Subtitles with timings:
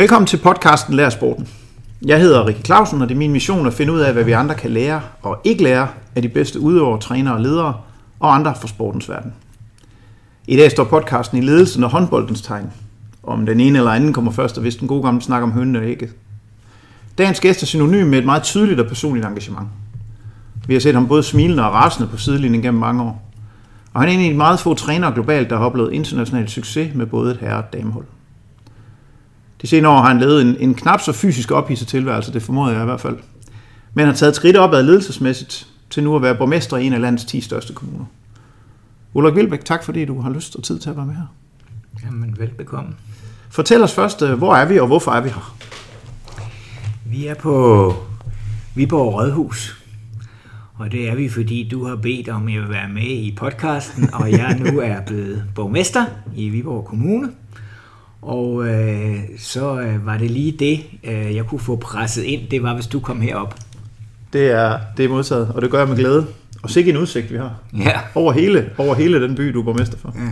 [0.00, 1.48] Velkommen til podcasten Lær Sporten.
[2.06, 4.32] Jeg hedder Rikke Clausen, og det er min mission at finde ud af, hvad vi
[4.32, 7.74] andre kan lære og ikke lære af de bedste udøvere, trænere og ledere
[8.20, 9.32] og andre fra sportens verden.
[10.46, 12.72] I dag står podcasten i ledelsen og håndboldens tegn.
[13.22, 15.78] Om den ene eller anden kommer først, og hvis den gode gamle snak om hønene
[15.78, 16.10] og ikke.
[17.18, 19.68] Dagens gæst er synonym med et meget tydeligt og personligt engagement.
[20.66, 23.30] Vi har set ham både smilende og rasende på sidelinjen gennem mange år.
[23.94, 26.94] Og han er en af de meget få trænere globalt, der har oplevet international succes
[26.94, 28.04] med både et herre- og damehold.
[29.62, 32.72] De senere år har han levet en, en knap så fysisk ophidset tilværelse, det formoder
[32.72, 33.18] jeg i hvert fald.
[33.94, 37.24] Men har taget skridt opad ledelsesmæssigt til nu at være borgmester i en af landets
[37.24, 38.04] 10 største kommuner.
[39.14, 41.34] Ulrik Vilbæk, tak fordi du har lyst og tid til at være med her.
[42.04, 42.94] Jamen, velbekomme.
[43.50, 45.56] Fortæl os først, øh, hvor er vi og hvorfor er vi her?
[47.06, 47.94] Vi er på
[48.74, 49.84] Viborg Rådhus,
[50.74, 53.34] og det er vi, fordi du har bedt om, at jeg vil være med i
[53.38, 56.04] podcasten, og jeg nu er blevet borgmester
[56.36, 57.30] i Viborg Kommune.
[58.22, 62.62] Og øh, så øh, var det lige det, øh, jeg kunne få presset ind, det
[62.62, 63.54] var, hvis du kom herop.
[64.32, 66.26] Det er, det er modtaget, og det gør jeg med glæde.
[66.62, 67.54] Og sikke en udsigt, vi har.
[67.78, 68.00] Ja.
[68.14, 70.14] Over hele, over hele den by, du er borgmester for.
[70.16, 70.30] ja.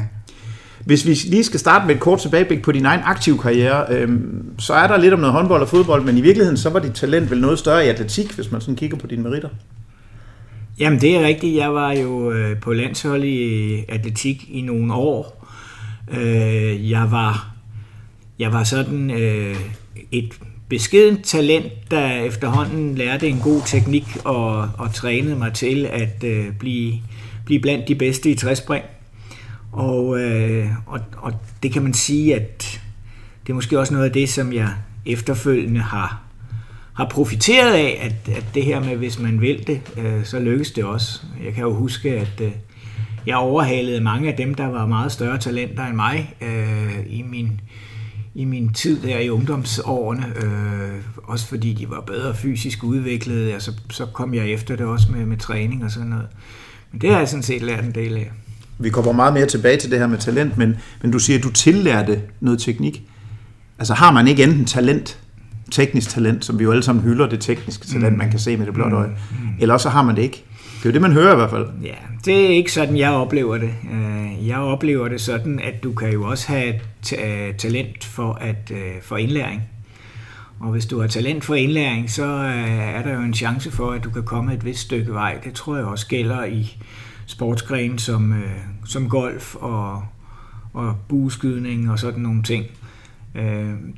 [0.84, 4.44] Hvis vi lige skal starte med et kort tilbageblik på din egen aktive karriere, øhm,
[4.58, 6.92] så er der lidt om noget håndbold og fodbold, men i virkeligheden så var dit
[6.92, 9.48] talent vel noget større i atletik, hvis man sådan kigger på dine meritter.
[10.78, 11.56] Jamen, det er rigtigt.
[11.56, 15.46] Jeg var jo øh, på landshold i atletik i nogle år.
[16.10, 17.57] Øh, jeg var
[18.38, 19.56] jeg var sådan øh,
[20.12, 26.24] et beskedent talent, der efterhånden lærte en god teknik og, og trænede mig til at
[26.24, 26.94] øh, blive,
[27.44, 28.84] blive blandt de bedste i træspring.
[29.72, 32.80] Og, øh, og, og det kan man sige, at
[33.46, 34.68] det er måske også noget af det, som jeg
[35.06, 36.22] efterfølgende har,
[36.94, 40.70] har profiteret af, at, at det her med, hvis man vil det, øh, så lykkes
[40.70, 41.22] det også.
[41.44, 42.50] Jeg kan jo huske, at øh,
[43.26, 47.60] jeg overhalede mange af dem, der var meget større talenter end mig øh, i min
[48.34, 53.72] i min tid der i ungdomsårene, øh, også fordi de var bedre fysisk udviklede, altså,
[53.90, 56.26] så kom jeg efter det også med, med træning og sådan noget.
[56.92, 58.30] Men det har jeg sådan set lært en del af.
[58.78, 61.44] Vi kommer meget mere tilbage til det her med talent, men, men du siger, at
[61.44, 63.02] du tillærte noget teknik.
[63.78, 65.18] Altså har man ikke enten talent,
[65.70, 68.18] teknisk talent, som vi jo alle sammen hylder, det tekniske talent, mm.
[68.18, 69.48] man kan se med det blotte øje, mm.
[69.60, 70.44] eller så har man det ikke.
[70.78, 71.66] Det er jo det, man hører i hvert fald.
[71.82, 71.94] Ja,
[72.24, 73.74] det er ikke sådan, jeg oplever det.
[73.92, 76.74] Øh, jeg oplever det sådan, at du kan jo også have
[77.24, 79.62] øh, talent for, at, øh, for indlæring.
[80.60, 84.04] Og hvis du har talent for indlæring, så er der jo en chance for, at
[84.04, 85.38] du kan komme et vist stykke vej.
[85.44, 86.76] Det tror jeg også gælder i
[87.26, 88.42] sportsgren som,
[88.84, 90.02] som golf og,
[90.72, 92.64] og bueskydning og sådan nogle ting.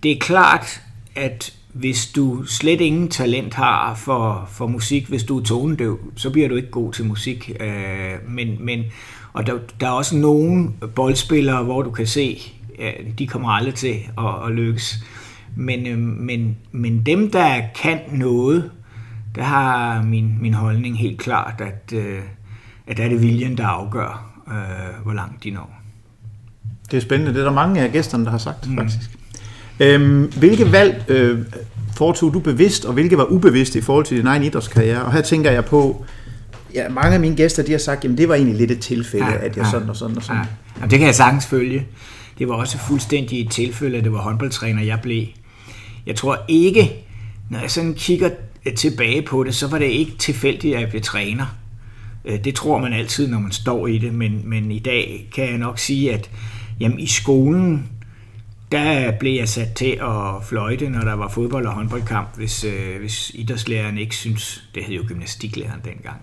[0.03, 0.83] Det er klart,
[1.17, 6.31] at hvis du slet ingen talent har for, for musik, hvis du er tonedøv, så
[6.31, 7.51] bliver du ikke god til musik.
[7.61, 8.85] Øh, men, men,
[9.33, 13.75] og der, der er også nogle boldspillere, hvor du kan se, at de kommer aldrig
[13.75, 15.05] til at, at lykkes.
[15.57, 18.71] Men, øh, men, men dem, der kan noget,
[19.35, 22.21] der har min, min holdning helt klart, at, øh,
[22.87, 25.81] at der er det viljen, der afgør, øh, hvor langt de når.
[26.91, 27.35] Det er spændende.
[27.35, 28.77] Det er der mange af gæsterne, der har sagt, mm.
[28.77, 29.20] faktisk.
[29.81, 31.39] Øhm, hvilke valg øh,
[31.97, 35.03] foretog du bevidst, og hvilke var ubevidste i forhold til din egen idrætskarriere?
[35.03, 36.05] Og her tænker jeg på,
[36.75, 39.27] ja, mange af mine gæster, de har sagt, jamen det var egentlig lidt et tilfælde,
[39.27, 40.37] ja, at jeg ja, sådan og sådan og sådan.
[40.37, 40.47] Ja.
[40.77, 41.87] Jamen, det kan jeg sagtens følge.
[42.39, 45.27] Det var også fuldstændig et tilfælde, at det var håndboldtræner, jeg blev.
[46.07, 46.93] Jeg tror ikke,
[47.51, 48.31] når jeg sådan kigger
[48.77, 51.57] tilbage på det, så var det ikke tilfældigt, at jeg blev træner.
[52.25, 55.49] Øh, det tror man altid, når man står i det, men, men i dag kan
[55.51, 56.31] jeg nok sige, at
[56.81, 57.89] jamen, i skolen,
[58.73, 63.01] der blev jeg sat til at fløjte, når der var fodbold- og håndboldkamp, hvis, øh,
[63.01, 66.17] hvis idrætslæreren ikke synes, det hed jo gymnastiklæreren dengang,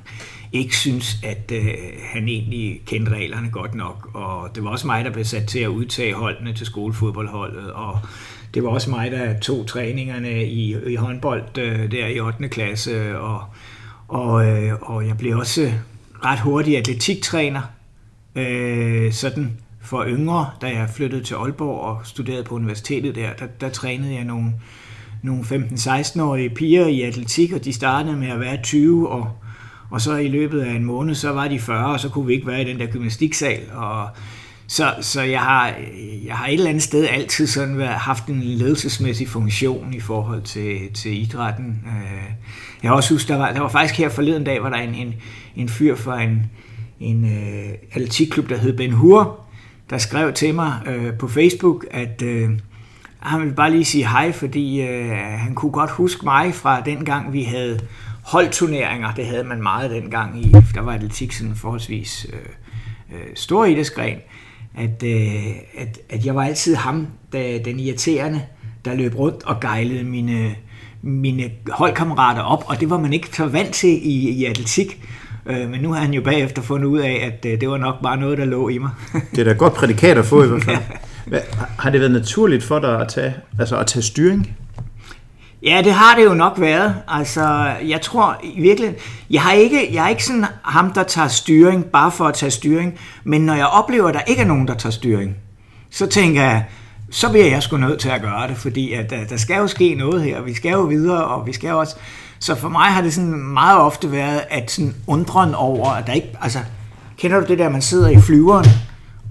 [0.52, 1.74] ikke synes, at øh,
[2.14, 4.10] han egentlig kendte reglerne godt nok.
[4.14, 8.00] Og det var også mig, der blev sat til at udtage holdene til skolefodboldholdet, og
[8.54, 12.50] det var også mig, der tog træningerne i, i håndbold øh, der i 8.
[12.50, 13.44] klasse, og,
[14.08, 15.72] og, øh, og jeg blev også
[16.26, 17.62] ret hurtig atletiktræner,
[18.36, 19.58] øh, sådan
[19.88, 24.14] for yngre, da jeg flyttede til Aalborg og studerede på universitetet der, der, der trænede
[24.14, 24.54] jeg nogle,
[25.24, 29.32] nogle 15-16-årige piger i atletik, og de startede med at være 20, og,
[29.90, 32.34] og så i løbet af en måned, så var de 40, og så kunne vi
[32.34, 34.10] ikke være i den der gymnastiksal, og
[34.68, 35.74] så, så jeg, har,
[36.26, 40.42] jeg har et eller andet sted altid sådan været, haft en ledelsesmæssig funktion i forhold
[40.42, 41.84] til, til idrætten.
[41.86, 42.34] Øh,
[42.84, 44.96] jeg har også huske, der var, der var faktisk her forleden dag, var der en,
[44.96, 45.14] en,
[45.56, 46.52] en fyr fra en,
[47.00, 49.47] en øh, atletikklub, der hed Ben Hur,
[49.90, 52.50] der skrev til mig øh, på Facebook, at øh,
[53.22, 56.82] ah, han ville bare lige sige hej, fordi øh, han kunne godt huske mig fra
[56.82, 57.80] den gang, vi havde
[58.24, 59.14] holdturneringer.
[59.14, 60.54] Det havde man meget dengang i.
[60.74, 62.40] Der var atletik sådan forholdsvis øh,
[63.18, 64.18] øh, stor idrætsgren.
[64.76, 65.46] At, øh,
[65.78, 68.42] at, at jeg var altid ham, da, den irriterende,
[68.86, 70.56] der løb rundt og gejlede mine,
[71.02, 75.02] mine holdkammerater op, og det var man ikke så vant til i, i atletik.
[75.50, 78.02] Øh, men nu har han jo bagefter fundet ud af, at øh, det var nok
[78.04, 78.90] bare noget, der lå i mig.
[79.32, 80.78] det er da godt prædikat at få i hvert fald.
[81.28, 81.40] Hvad,
[81.80, 84.58] har det været naturligt for dig at tage, altså at tage styring?
[85.64, 86.96] Ja, det har det jo nok været.
[87.08, 91.28] Altså, jeg tror i virkeligheden, jeg har ikke, jeg er ikke sådan ham, der tager
[91.28, 94.68] styring, bare for at tage styring, men når jeg oplever, at der ikke er nogen,
[94.68, 95.36] der tager styring,
[95.92, 96.66] så tænker jeg,
[97.12, 99.68] så bliver jeg sgu nødt til at gøre det, fordi at, at der skal jo
[99.68, 101.96] ske noget her, vi skal jo videre, og vi skal også...
[102.40, 106.14] Så for mig har det sådan meget ofte været, at sådan undren over, at der
[106.14, 106.38] ikke...
[106.42, 106.60] Altså,
[107.18, 108.66] kender du det der, man sidder i flyveren,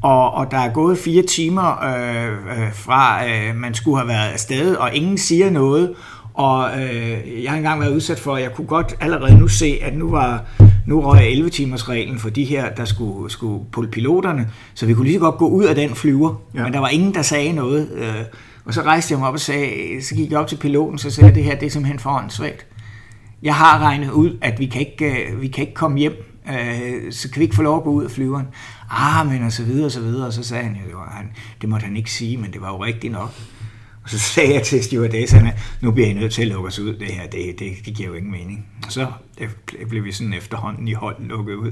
[0.03, 4.33] og, og der er gået fire timer øh, øh, fra, øh, man skulle have været
[4.33, 5.95] afsted, og ingen siger noget,
[6.35, 9.79] og øh, jeg har engang været udsat for, at jeg kunne godt allerede nu se,
[9.83, 10.45] at nu var
[10.87, 14.95] nu røg 11 timers reglen for de her, der skulle, skulle på piloterne, så vi
[14.95, 16.63] kunne lige så godt gå ud af den flyver, ja.
[16.63, 17.91] men der var ingen, der sagde noget.
[17.95, 18.15] Øh,
[18.65, 21.11] og så rejste jeg mig op og sagde, så gik jeg op til piloten, så
[21.11, 22.67] sagde jeg, det her det er simpelthen for svagt.
[23.47, 26.13] Jeg har regnet ud, at vi kan ikke, øh, vi kan ikke komme hjem,
[26.49, 28.47] øh, så kan vi ikke få lov at gå ud af flyveren.
[28.91, 31.13] Ah, men og så videre og så videre, og så sagde han, ja, det, var,
[31.17, 31.27] han,
[31.61, 33.31] det måtte han ikke sige, men det var jo rigtigt nok.
[34.05, 36.95] Og så sagde jeg til stewardesserne, nu bliver I nødt til at lukke os ud,
[36.95, 38.67] det her, det, det, det giver jo ingen mening.
[38.87, 39.07] Og så
[39.89, 41.71] blev vi sådan efterhånden i hold lukket ud.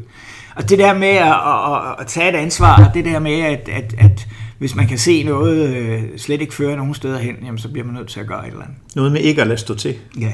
[0.56, 3.94] Og det der med at, at, at tage et ansvar, det der med, at, at,
[3.98, 4.28] at
[4.58, 7.86] hvis man kan se noget øh, slet ikke føre nogen steder hen, jamen, så bliver
[7.86, 8.78] man nødt til at gøre et eller andet.
[8.94, 9.94] Noget med ikke at lade stå til.
[10.20, 10.32] Ja.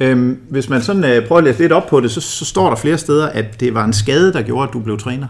[0.00, 2.68] Øhm, hvis man sådan øh, prøver at læse lidt op på det, så, så står
[2.68, 5.26] der flere steder, at det var en skade, der gjorde, at du blev træner.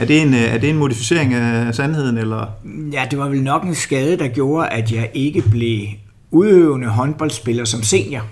[0.00, 2.18] Er det, en, øh, er det en modificering af sandheden?
[2.18, 2.46] Eller?
[2.92, 5.86] Ja, det var vel nok en skade, der gjorde, at jeg ikke blev
[6.30, 8.22] udøvende håndboldspiller som senior.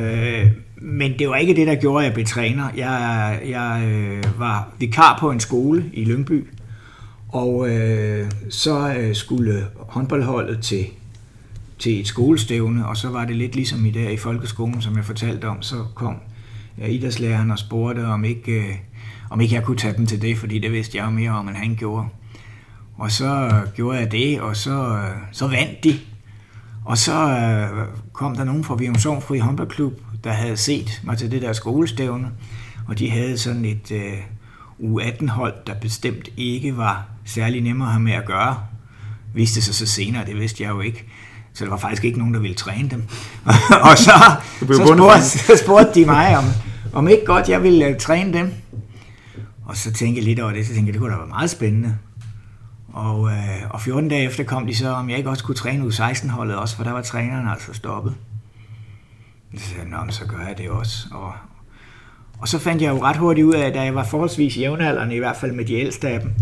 [0.00, 0.46] Øh,
[0.82, 2.64] men det var ikke det, der gjorde, at jeg blev træner.
[2.76, 6.46] Jeg, jeg øh, var vikar på en skole i Lyngby,
[7.28, 10.86] og øh, så øh, skulle håndboldholdet til,
[11.80, 15.04] til et skolestævne, og så var det lidt ligesom i der i folkeskolen, som jeg
[15.04, 16.16] fortalte om, så kom
[16.88, 18.52] idrætslæreren og spurgte, om ikke...
[18.52, 18.74] Øh,
[19.30, 21.48] om ikke jeg kunne tage dem til det, fordi det vidste jeg jo mere om,
[21.48, 22.08] end han gjorde.
[22.96, 25.98] Og så øh, gjorde jeg det, og så, øh, så vandt de.
[26.84, 31.30] Og så øh, kom der nogen fra Virum Fri håndboldklub, der havde set mig til
[31.30, 32.30] det der skolestævne,
[32.88, 34.18] og de havde sådan et øh,
[34.80, 38.62] U18-hold, der bestemt ikke var særlig nemmere at have med at gøre.
[39.34, 41.06] Viste sig så senere, det vidste jeg jo ikke.
[41.60, 43.02] Så der var faktisk ikke nogen, der ville træne dem.
[43.90, 44.12] og så,
[44.58, 46.44] så, spurgte, så spurgte de mig, om,
[46.92, 48.52] om ikke godt jeg ville uh, træne dem.
[49.64, 51.50] Og så tænkte jeg lidt over det, så tænkte jeg, det kunne da være meget
[51.50, 51.96] spændende.
[52.92, 55.84] Og, øh, og 14 dage efter kom de så, om jeg ikke også kunne træne
[55.84, 58.14] U16-holdet også, for der var træneren altså stoppet.
[59.56, 61.08] Så sagde jeg, så gør jeg det også.
[61.10, 61.32] Og,
[62.38, 65.18] og så fandt jeg jo ret hurtigt ud af, da jeg var forholdsvis jævnaldrende, i
[65.18, 66.34] hvert fald med de ældste af dem,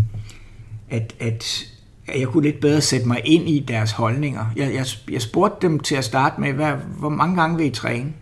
[0.89, 1.68] at, at
[2.17, 4.45] jeg kunne lidt bedre sætte mig ind i deres holdninger.
[4.55, 7.69] Jeg, jeg, jeg spurgte dem til at starte med, hvad, hvor mange gange vil I
[7.69, 8.13] træne?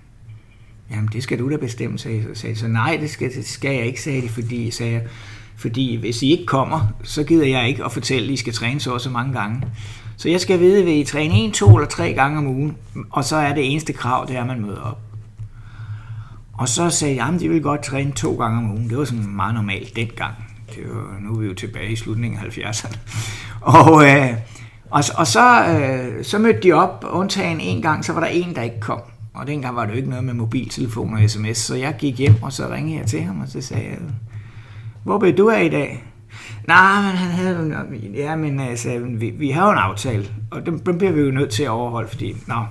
[0.91, 2.37] Jamen, det skal du da bestemme, sagde jeg.
[2.37, 5.01] Sagde, så nej, det skal, det skal jeg ikke, sagde de, fordi, sagde jeg,
[5.57, 8.79] fordi hvis I ikke kommer, så gider jeg ikke at fortælle, at I skal træne
[8.79, 9.63] så og så mange gange.
[10.17, 12.77] Så jeg skal vide, vil I træne en, to eller tre gange om ugen,
[13.09, 14.99] og så er det eneste krav, det er, at man møder op.
[16.53, 18.89] Og så sagde jeg, at de vil godt træne to gange om ugen.
[18.89, 20.46] Det var sådan meget normalt dengang.
[20.75, 22.97] Det var, nu er vi jo tilbage i slutningen af 70'erne.
[23.61, 24.33] Og, øh,
[24.89, 28.56] og, og så, øh, så mødte de op, undtagen en gang, så var der en,
[28.56, 29.01] der ikke kom.
[29.33, 32.35] Og dengang var det jo ikke noget med mobiltelefon og sms, så jeg gik hjem,
[32.42, 33.97] og så ringede jeg til ham, og så sagde jeg,
[35.03, 36.03] hvor blev du af i dag?
[36.68, 40.77] Nej, men han havde ja, men altså, vi, vi har jo en aftale, og den,
[40.77, 42.65] den bliver vi jo nødt til at overholde, fordi, nå,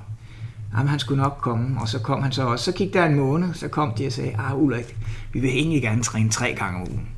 [0.74, 2.64] jamen, han skulle nok komme, og så kom han så også.
[2.64, 4.96] Så gik der en måned, så kom de og sagde, ah Ulrik,
[5.32, 7.08] vi vil egentlig gerne træne tre gange om ugen.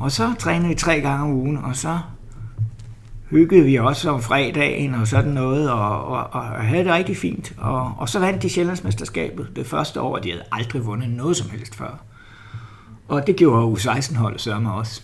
[0.00, 1.98] Og så trænede vi tre gange om ugen, og så
[3.30, 7.52] hyggede vi også om fredagen og sådan noget, og, og, og havde det rigtig fint.
[7.58, 11.36] Og, og så vandt de Sjællandsmesterskabet det første år, og de havde aldrig vundet noget
[11.36, 11.98] som helst før.
[13.08, 15.02] Og det gjorde U16-holdet sørme også.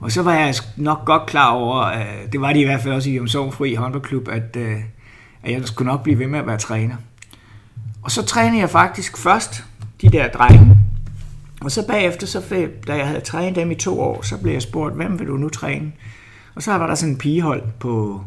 [0.00, 2.94] Og så var jeg nok godt klar over, øh, det var de i hvert fald
[2.94, 4.76] også i Jomsov Fri håndboldklub, at, øh,
[5.42, 6.96] at jeg skulle nok blive ved med at være træner.
[8.02, 9.64] Og så trænede jeg faktisk først
[10.02, 10.77] de der drenge,
[11.60, 14.62] og så bagefter, så, da jeg havde trænet dem i to år, så blev jeg
[14.62, 15.92] spurgt, hvem vil du nu træne?
[16.54, 18.24] Og så var der sådan en pigehold på,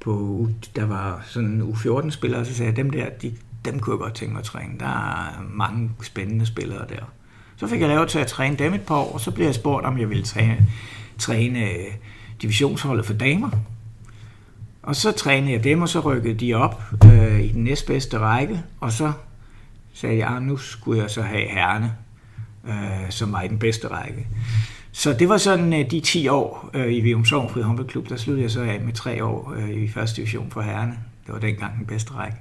[0.00, 0.46] på
[0.76, 3.32] der var sådan u 14 spillere, og så sagde jeg, dem der, de,
[3.64, 4.78] dem kunne jeg godt tænke mig at træne.
[4.80, 7.04] Der er mange spændende spillere der.
[7.56, 9.54] Så fik jeg lavet til at træne dem et par år, og så blev jeg
[9.54, 10.66] spurgt, om jeg ville træne,
[11.18, 11.86] træne øh,
[12.42, 13.50] divisionsholdet for damer.
[14.82, 18.62] Og så trænede jeg dem, og så rykkede de op øh, i den næstbedste række,
[18.80, 19.12] og så
[19.92, 21.92] sagde jeg, at ah, nu skulle jeg så have herrene,
[22.68, 24.26] øh, som var i den bedste række.
[24.92, 28.42] så det var sådan øh, de 10 år øh, i Vium Sovnfri håndboldklub, der sluttede
[28.42, 30.98] jeg så af med tre år øh, i første division for herrene.
[31.26, 32.36] Det var dengang den bedste række.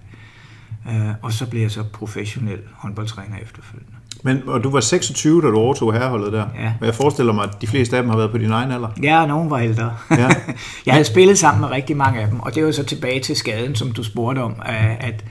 [0.89, 3.93] Øh, og så blev jeg så professionel håndboldtræner efterfølgende.
[4.23, 6.45] Men, og du var 26, da du overtog herreholdet der.
[6.59, 6.73] Ja.
[6.79, 8.89] Og jeg forestiller mig, at de fleste af dem har været på din egen alder.
[9.03, 9.95] Ja, og nogen var ældre.
[10.11, 10.17] Ja.
[10.85, 13.35] jeg havde spillet sammen med rigtig mange af dem, og det var så tilbage til
[13.35, 14.55] skaden, som du spurgte om,
[14.99, 15.25] at,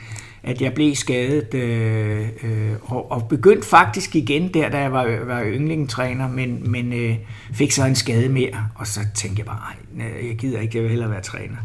[0.46, 5.24] at jeg blev skadet, øh, øh, og, og begyndte faktisk igen der, da jeg var,
[5.24, 7.16] var yndlingstræner, men, men øh,
[7.52, 9.60] fik så en skade mere, og så tænkte jeg bare,
[9.94, 11.56] nej, jeg gider ikke, jeg vil hellere være træner.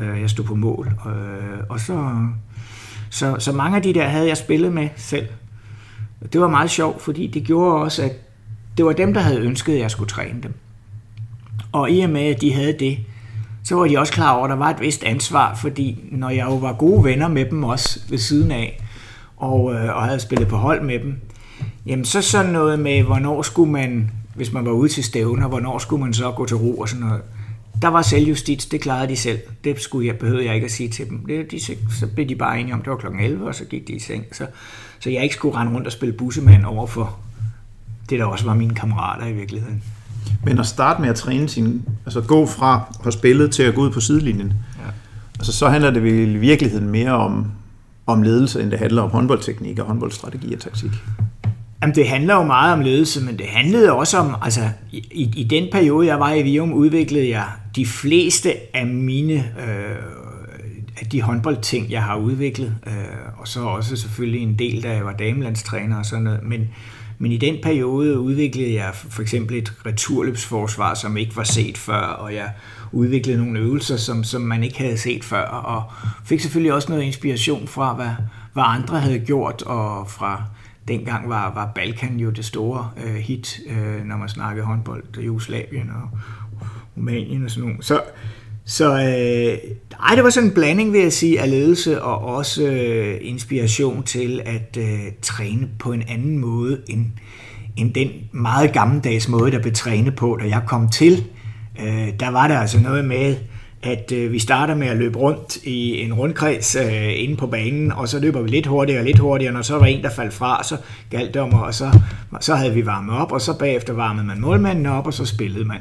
[0.00, 2.26] Øh, jeg stod på mål, øh, og så,
[3.10, 5.28] så, så mange af de der havde jeg spillet med selv.
[6.32, 8.12] Det var meget sjovt, fordi det gjorde også, at
[8.76, 10.54] det var dem, der havde ønsket, at jeg skulle træne dem.
[11.72, 12.98] Og i og med, at de havde det,
[13.64, 16.46] så var de også klar over, at der var et vist ansvar, fordi når jeg
[16.46, 18.80] jo var gode venner med dem også ved siden af,
[19.36, 21.14] og, øh, og havde spillet på hold med dem,
[21.86, 25.78] jamen så sådan noget med, hvornår skulle man, hvis man var ude til stævner, hvornår
[25.78, 27.22] skulle man så gå til ro og sådan noget.
[27.82, 29.38] Der var selvjustits, det klarede de selv.
[29.64, 31.26] Det skulle jeg, behøvede jeg ikke at sige til dem.
[31.26, 31.60] Det, de,
[31.98, 33.98] så blev de bare enige om, det var klokken 11, og så gik de i
[33.98, 34.24] seng.
[34.32, 34.46] Så,
[35.00, 37.18] så jeg ikke skulle rende rundt og spille bussemand over for
[38.10, 39.82] det, der også var mine kammerater i virkeligheden.
[40.44, 43.74] Men at starte med at træne sin, altså gå fra at have spillet til at
[43.74, 44.90] gå ud på sidelinjen, ja.
[45.38, 47.46] altså så handler det vel i virkeligheden mere om,
[48.06, 50.90] om ledelse, end det handler om håndboldteknik og håndboldstrategi og taktik.
[51.82, 54.60] Jamen, det handler jo meget om ledelse, men det handlede også om, altså
[54.92, 57.44] i, i den periode, jeg var i Vium, udviklede jeg
[57.76, 59.96] de fleste af mine, øh,
[61.00, 62.92] af de håndboldting, jeg har udviklet, øh,
[63.36, 66.68] og så også selvfølgelig en del, da jeg var damelandstræner og sådan noget, men,
[67.22, 72.00] men i den periode udviklede jeg for eksempel et returløbsforsvar, som ikke var set før,
[72.00, 72.52] og jeg
[72.92, 75.82] udviklede nogle øvelser, som, som man ikke havde set før, og
[76.24, 78.10] fik selvfølgelig også noget inspiration fra, hvad,
[78.52, 80.42] hvad andre havde gjort, og fra
[80.88, 85.90] dengang var, var Balkan jo det store øh, hit, øh, når man snakkede håndbold, Jugoslavien
[85.90, 86.18] og
[86.96, 87.84] Rumænien og sådan noget.
[87.84, 88.00] Så,
[88.70, 89.58] så øh,
[90.08, 94.02] ej, det var sådan en blanding, vil jeg sige, af ledelse og også øh, inspiration
[94.02, 97.06] til at øh, træne på en anden måde end,
[97.76, 101.24] end den meget gammeldags måde, der blev trænet på, da jeg kom til.
[101.80, 103.36] Øh, der var der altså noget med,
[103.82, 107.92] at øh, vi starter med at løbe rundt i en rundkreds øh, inde på banen,
[107.92, 110.34] og så løber vi lidt hurtigere og lidt hurtigere, når så var en, der faldt
[110.34, 110.76] fra, så
[111.10, 111.98] galt det om, og så,
[112.40, 115.64] så havde vi varmet op, og så bagefter varmede man målmanden op, og så spillede
[115.64, 115.78] man.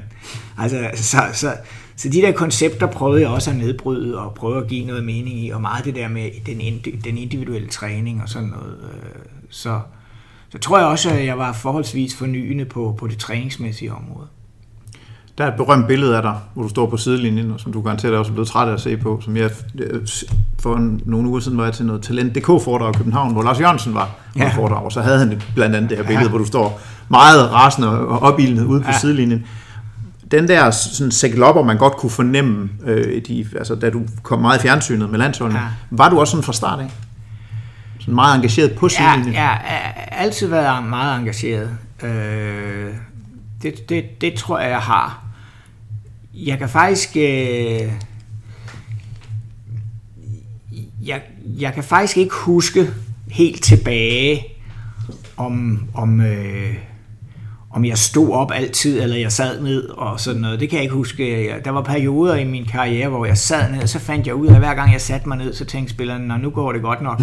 [0.58, 1.52] Altså, så, så,
[2.00, 5.46] så de der koncepter prøvede jeg også at nedbryde, og prøve at give noget mening
[5.46, 6.60] i, og meget det der med den,
[7.04, 8.78] den individuelle træning og sådan noget.
[8.84, 9.80] Øh, så,
[10.50, 14.28] så tror jeg også, at jeg var forholdsvis fornyende på, på det træningsmæssige område.
[15.38, 17.82] Der er et berømt billede af dig, hvor du står på sidelinjen, og som du
[17.82, 19.52] garanteret også er blevet træt af at se på, som jeg
[20.60, 24.10] for nogle uger siden var jeg til noget Talent.dk-foredrag i København, hvor Lars Jørgensen var
[24.36, 24.52] ja.
[24.56, 26.30] foredrag, og så havde han blandt andet det her billede, ja.
[26.30, 28.98] hvor du står meget rasende og opildnet ude på ja.
[28.98, 29.46] sidelinjen.
[30.32, 34.60] Den der sådan sæklopper, man godt kunne fornemme, øh, de, altså, da du kom meget
[34.60, 35.68] i fjernsynet med landsholdene, ja.
[35.92, 36.92] var du også sådan fra start af?
[38.00, 39.34] Sådan meget engageret på sidelinjen?
[39.34, 39.80] Ja, ja,
[40.12, 41.70] altid været meget engageret.
[42.04, 42.94] Øh,
[43.62, 45.30] det, det, det tror jeg, jeg har
[46.34, 47.10] jeg kan faktisk...
[47.16, 47.92] Øh,
[51.06, 51.22] jeg,
[51.60, 52.90] jeg kan faktisk ikke huske
[53.28, 54.46] helt tilbage,
[55.38, 56.76] om, om, øh,
[57.72, 60.60] om jeg stod op altid, eller jeg sad ned og sådan noget.
[60.60, 61.54] Det kan jeg ikke huske.
[61.66, 64.48] Der var perioder i min karriere, hvor jeg sad ned, og så fandt jeg ud
[64.48, 67.02] af, at hver gang jeg satte mig ned, så tænkte spilleren, nu går det godt
[67.02, 67.22] nok.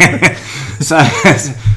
[0.88, 0.98] så,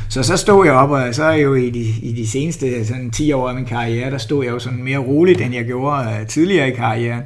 [0.09, 3.11] så så stod jeg op, og så er jo i de, i de seneste sådan
[3.11, 6.07] 10 år af min karriere, der stod jeg jo sådan mere roligt, end jeg gjorde
[6.21, 7.23] uh, tidligere i karrieren.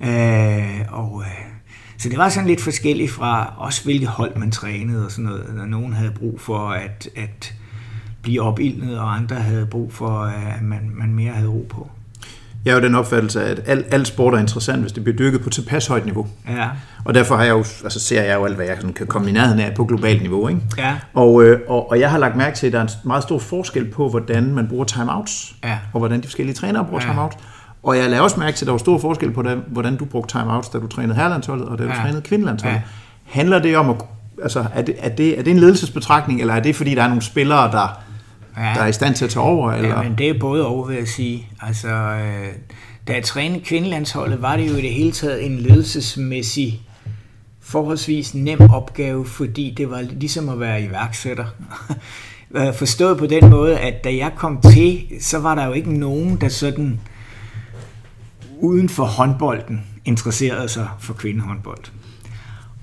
[0.00, 1.24] Uh, og uh,
[1.98, 5.54] så det var sådan lidt forskelligt fra også hvilket hold man trænede og sådan noget.
[5.56, 7.54] Når nogen havde brug for at, at
[8.26, 10.20] blive opildnet, og andre havde brug for,
[10.56, 11.90] at man, man mere havde ro på.
[12.64, 15.40] Jeg har jo den opfattelse, at al, al sport er interessant, hvis det bliver dykket
[15.40, 16.26] på tilpas højt niveau.
[16.48, 16.68] Ja.
[17.04, 19.32] Og derfor har jeg jo, altså ser jeg jo alt, hvad jeg kan komme i
[19.32, 20.48] nærheden af på globalt niveau.
[20.48, 20.60] Ikke?
[20.78, 20.94] Ja.
[21.14, 23.38] Og, øh, og, og jeg har lagt mærke til, at der er en meget stor
[23.38, 25.78] forskel på, hvordan man bruger timeouts, ja.
[25.92, 27.08] og hvordan de forskellige trænere bruger ja.
[27.10, 27.36] timeouts.
[27.82, 30.38] Og jeg lader også mærke til, at der var stor forskel på, hvordan du brugte
[30.38, 31.96] timeouts, da du trænede herrelandsholdet, og da du ja.
[31.96, 32.76] trænede kvindelandsholdet.
[32.76, 32.82] Ja.
[33.24, 33.96] Handler det om, at,
[34.42, 37.08] altså, er, det, er, det, er det en ledelsesbetragtning, eller er det fordi, der er
[37.08, 38.00] nogle spillere, der,
[38.56, 38.72] ja.
[38.74, 39.72] der er i stand til at tage over?
[39.72, 39.88] Eller?
[39.88, 41.48] Ja, men det er både over, vil jeg sige.
[41.62, 42.52] Altså, øh,
[43.08, 46.80] da jeg trænede kvindelandsholdet, var det jo i det hele taget en ledelsesmæssig
[47.60, 51.44] forholdsvis nem opgave, fordi det var ligesom at være iværksætter.
[52.78, 56.36] Forstået på den måde, at da jeg kom til, så var der jo ikke nogen,
[56.36, 57.00] der sådan
[58.60, 61.84] uden for håndbolden interesserede sig for kvindehåndbold.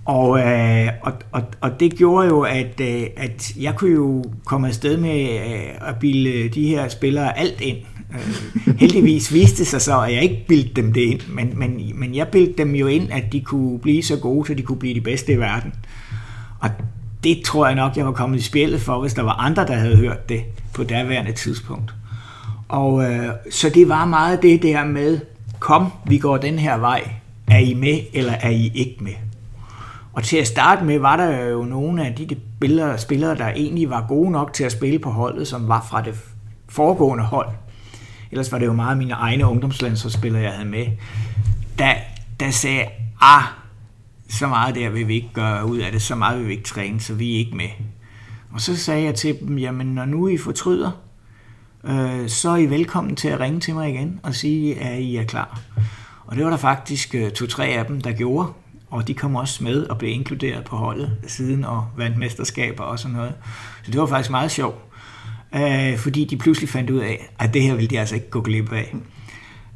[0.06, 4.68] Og, øh, og, og, og det gjorde jo, at, øh, at jeg kunne jo komme
[4.68, 7.78] afsted med øh, at bilde de her spillere alt ind,
[8.14, 11.92] Øh, heldigvis viste det sig så, at jeg ikke bildte dem det ind, men, men,
[11.96, 14.80] men jeg bildte dem jo ind, at de kunne blive så gode, så de kunne
[14.80, 15.74] blive de bedste i verden.
[16.60, 16.70] Og
[17.24, 19.74] det tror jeg nok, jeg var kommet i spillet for, hvis der var andre, der
[19.74, 20.42] havde hørt det
[20.74, 21.94] på daværende tidspunkt.
[22.68, 25.20] Og øh, så det var meget det der med,
[25.60, 27.10] kom, vi går den her vej.
[27.48, 29.14] Er I med, eller er I ikke med?
[30.14, 33.90] Og til at starte med var der jo nogle af de spillere, spillere, der egentlig
[33.90, 36.16] var gode nok til at spille på holdet, som var fra det
[36.70, 37.50] foregående hold.
[38.32, 40.86] Ellers var det jo meget mine egne ungdomslandsholdsspillere, jeg havde med.
[41.80, 41.94] Der,
[42.40, 42.86] der sagde,
[43.22, 43.44] ah,
[44.30, 46.64] så meget der vil vi ikke gøre ud af det, så meget vil vi ikke
[46.64, 47.70] træne, så vi er ikke med.
[48.52, 50.92] Og så sagde jeg til dem, jamen når nu I fortryder,
[51.84, 55.16] øh, så er I velkommen til at ringe til mig igen og sige, at I
[55.16, 55.60] er klar.
[56.26, 58.48] Og det var der faktisk øh, to-tre af dem, der gjorde,
[58.94, 63.00] og de kom også med og blev inkluderet på holdet siden og vandt mesterskaber og
[63.00, 63.34] sådan noget.
[63.84, 64.78] Så det var faktisk meget sjovt,
[65.56, 68.42] øh, fordi de pludselig fandt ud af, at det her ville de altså ikke gå
[68.42, 68.96] glip af.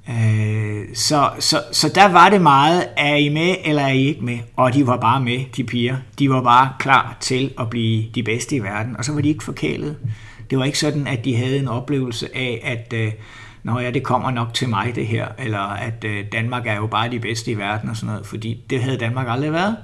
[0.10, 4.26] Øh, så, så, så der var det meget, er I med eller er I ikke
[4.26, 4.40] med?
[4.56, 5.98] Og de var bare med, de piger.
[6.20, 9.30] De var bare klar til at blive de bedste i verden, og så var de
[9.30, 9.98] ikke forkælet.
[10.50, 13.12] Det var ikke sådan, at de havde en oplevelse af, at øh,
[13.64, 16.88] Nå ja, det kommer nok til mig det her, eller at øh, Danmark er jo
[16.88, 19.78] bare de bedste i verden og sådan noget, fordi det havde Danmark aldrig været.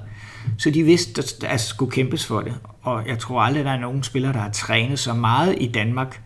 [0.58, 2.54] Så de vidste, at der altså, skulle kæmpes for det.
[2.82, 6.20] Og jeg tror aldrig, der er nogen spillere, der har trænet så meget i Danmark,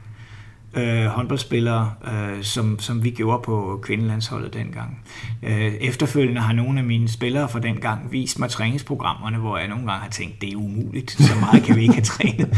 [0.75, 5.05] øh, håndboldspillere, øh, som, som vi gjorde på kvindelandsholdet dengang.
[5.43, 9.87] Øh, efterfølgende har nogle af mine spillere fra dengang vist mig træningsprogrammerne, hvor jeg nogle
[9.87, 12.49] gange har tænkt, det er umuligt, så meget kan vi ikke have trænet.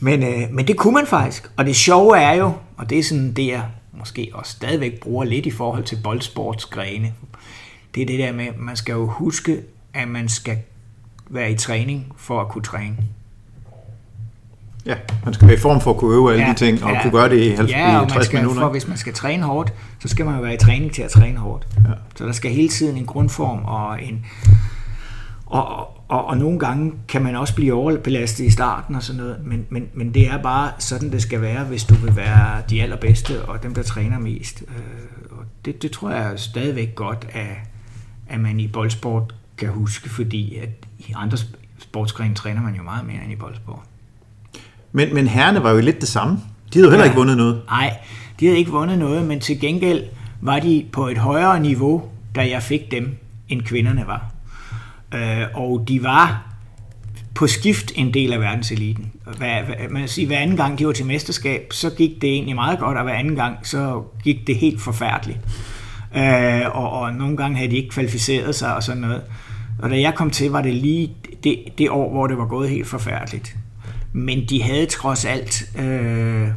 [0.00, 3.02] men, øh, men det kunne man faktisk, og det sjove er jo, og det er
[3.02, 3.62] sådan det, jeg
[3.92, 7.12] måske også stadigvæk bruger lidt i forhold til boldsportsgrene,
[7.94, 9.62] det er det der med, man skal jo huske,
[9.94, 10.58] at man skal
[11.30, 12.96] være i træning for at kunne træne.
[14.86, 16.90] Ja, man skal være i form for at kunne øve alle ja, de ting, og
[16.90, 18.62] ja, kunne gøre det i 50 ja, og man skal, minutter.
[18.62, 21.10] For, hvis man skal træne hårdt, så skal man jo være i træning til at
[21.10, 21.66] træne hårdt.
[21.76, 21.92] Ja.
[22.16, 24.26] Så der skal hele tiden en grundform og en...
[25.46, 29.36] Og, og, og nogle gange kan man også blive overbelastet i starten og sådan noget,
[29.44, 32.82] men, men, men det er bare sådan, det skal være, hvis du vil være de
[32.82, 34.62] allerbedste og dem, der træner mest.
[34.68, 37.56] Øh, og det, det tror jeg stadigvæk godt, at,
[38.28, 41.38] at man i boldsport kan huske, fordi at i andre
[41.78, 43.82] sportsgrene træner man jo meget mere end i boldsport.
[44.92, 46.34] Men, men herrene var jo lidt det samme.
[46.72, 47.10] De havde jo heller ja.
[47.10, 47.62] ikke vundet noget.
[47.66, 47.96] Nej,
[48.40, 50.04] de havde ikke vundet noget, men til gengæld
[50.40, 52.02] var de på et højere niveau,
[52.34, 53.16] da jeg fik dem,
[53.48, 54.35] end kvinderne var.
[55.14, 56.52] Øh, og de var
[57.34, 59.12] på skift en del af verdenseliten.
[59.36, 62.78] Hver, man siger, hver anden gang de var til mesterskab, så gik det egentlig meget
[62.78, 65.38] godt, og hver anden gang, så gik det helt forfærdeligt.
[66.16, 69.22] Øh, og, og nogle gange havde de ikke kvalificeret sig og sådan noget.
[69.82, 71.12] Og da jeg kom til, var det lige
[71.44, 73.56] det, det år, hvor det var gået helt forfærdeligt.
[74.12, 76.48] Men de havde trods alt øh,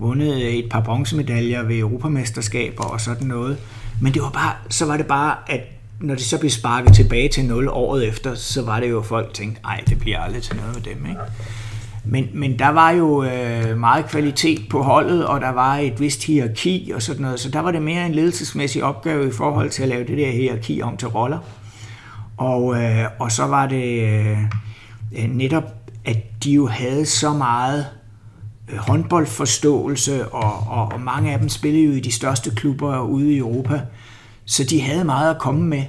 [0.00, 3.58] vundet et par bronzemedaljer ved europamesterskaber og sådan noget.
[4.00, 5.60] Men det var bare, så var det bare, at
[6.02, 9.06] når de så blev sparket tilbage til 0 året efter, så var det jo, at
[9.06, 11.20] folk tænkte, ej, det bliver aldrig til noget med dem, ikke?
[12.04, 16.24] Men, men der var jo øh, meget kvalitet på holdet, og der var et vist
[16.24, 19.82] hierarki og sådan noget, så der var det mere en ledelsesmæssig opgave i forhold til
[19.82, 21.38] at lave det der hierarki om til roller.
[22.36, 24.38] Og, øh, og så var det øh,
[25.18, 25.64] øh netop
[26.04, 27.86] at de jo havde så meget
[28.72, 33.32] øh, håndboldforståelse, og, og, og mange af dem spillede jo i de største klubber ude
[33.32, 33.80] i Europa,
[34.44, 35.82] så de havde meget at komme med.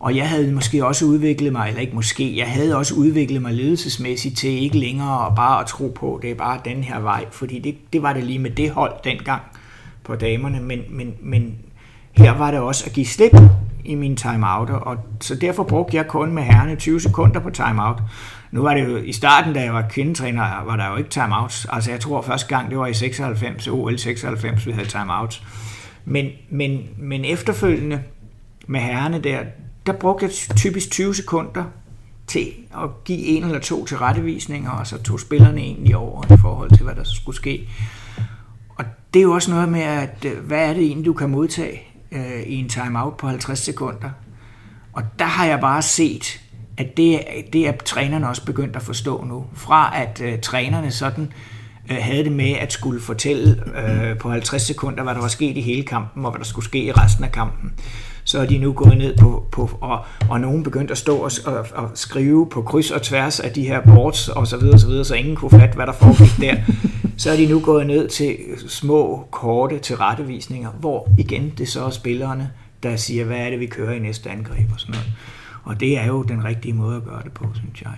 [0.00, 3.52] Og jeg havde måske også udviklet mig, eller ikke måske, jeg havde også udviklet mig
[3.54, 7.58] ledelsesmæssigt til ikke længere bare at tro på, det er bare den her vej, fordi
[7.58, 9.42] det, det var det lige med det hold dengang
[10.04, 11.54] på damerne, men, men, men
[12.12, 13.32] her var det også at give slip
[13.84, 18.02] i min timeout, og så derfor brugte jeg kun med herrene 20 sekunder på timeout.
[18.50, 21.66] Nu var det jo i starten, da jeg var kvindetræner, var der jo ikke timeouts.
[21.70, 25.42] Altså jeg tror første gang, det var i 96, OL 96, vi havde timeouts.
[26.08, 28.02] Men, men, men efterfølgende
[28.66, 29.38] med herrene der,
[29.86, 31.64] der brugte jeg typisk 20 sekunder
[32.26, 36.36] til at give en eller to til rettevisninger, og så tog spillerne egentlig over i
[36.40, 37.68] forhold til, hvad der skulle ske.
[38.76, 41.30] Og det er jo også noget med, at øh, hvad er det egentlig, du kan
[41.30, 44.10] modtage øh, i en timeout på 50 sekunder?
[44.92, 46.40] Og der har jeg bare set,
[46.76, 47.20] at det,
[47.52, 49.46] det er trænerne også begyndt at forstå nu.
[49.54, 51.32] Fra at øh, trænerne sådan
[51.90, 55.56] øh, havde det med at skulle fortælle øh, på 50 sekunder, hvad der var sket
[55.56, 57.72] i hele kampen, og hvad der skulle ske i resten af kampen,
[58.24, 61.30] så er de nu gået ned på, på og, og nogen begyndte at stå og,
[61.46, 64.86] og, og skrive på kryds og tværs af de her boards og så videre, så
[64.86, 66.56] videre, så ingen kunne fatte, hvad der foregik der.
[67.16, 68.36] Så er de nu gået ned til
[68.68, 72.50] små, korte tilrettevisninger, hvor igen det så er spillerne,
[72.82, 75.12] der siger, hvad er det, vi kører i næste angreb og sådan noget.
[75.64, 77.92] Og det er jo den rigtige måde at gøre det på, synes jeg.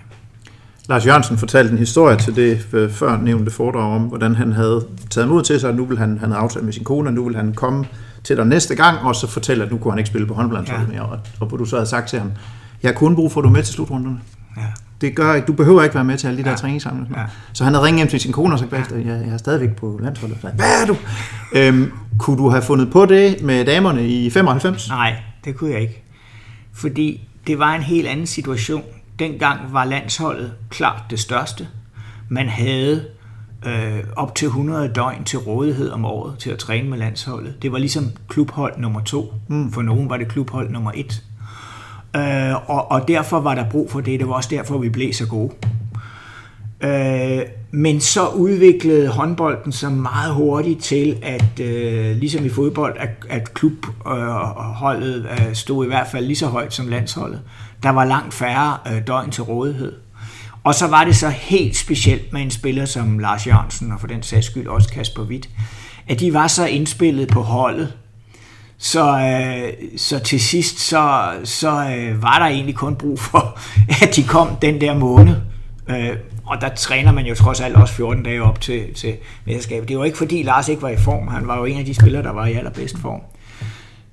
[0.89, 4.85] Lars Jørgensen fortalte en historie til det øh, før nævnte foredrag om, hvordan han havde
[5.09, 7.13] taget mod til sig, at nu vil han, han havde aftalt med sin kone, og
[7.13, 7.85] nu vil han komme
[8.23, 10.87] til dig næste gang, og så fortælle, at nu kunne han ikke spille på håndboldlandsholdet
[10.87, 10.91] ja.
[10.91, 12.31] mere, og, og hvor du så havde sagt til ham,
[12.83, 14.19] jeg har kun brug for, at du er med til slutrunderne.
[14.57, 14.61] Ja.
[15.01, 16.55] Det gør ikke, du behøver ikke være med til alle de der ja.
[16.55, 17.19] træningssamlinger.
[17.19, 17.25] Ja.
[17.53, 19.75] Så han havde ringet hjem til sin kone og sagt bagefter, jeg, jeg er stadigvæk
[19.75, 20.37] på landsholdet.
[20.41, 20.97] Så, Hvad er du?
[21.55, 24.89] øhm, kunne du have fundet på det med damerne i 95?
[24.89, 26.03] Nej, det kunne jeg ikke.
[26.73, 28.83] Fordi det var en helt anden situation.
[29.19, 31.67] Dengang var landsholdet klart det største.
[32.29, 33.05] Man havde
[33.65, 37.61] øh, op til 100 døgn til rådighed om året til at træne med landsholdet.
[37.61, 39.33] Det var ligesom klubhold nummer to.
[39.47, 39.71] Mm.
[39.71, 41.23] For nogen var det klubhold nummer et.
[42.15, 44.19] Øh, og, og derfor var der brug for det.
[44.19, 45.51] Det var også derfor, vi blev så gode.
[46.81, 53.09] Øh, men så udviklede håndbolden sig meget hurtigt til, at øh, ligesom i fodbold, at,
[53.29, 57.41] at klubholdet øh, stod i hvert fald lige så højt som landsholdet.
[57.83, 59.93] Der var langt færre øh, døgn til rådighed.
[60.63, 64.07] Og så var det så helt specielt med en spiller som Lars Jørgensen, og for
[64.07, 65.49] den sags skyld også Kasper Witt,
[66.07, 67.93] at de var så indspillet på holdet,
[68.77, 73.59] så, øh, så til sidst, så, så øh, var der egentlig kun brug for,
[74.03, 75.35] at de kom den der måned.
[75.87, 79.15] Øh, og der træner man jo trods alt også 14 dage op til, til
[79.45, 79.89] mesterskabet.
[79.89, 81.27] Det var ikke fordi Lars ikke var i form.
[81.27, 83.21] Han var jo en af de spillere, der var i allerbedst form.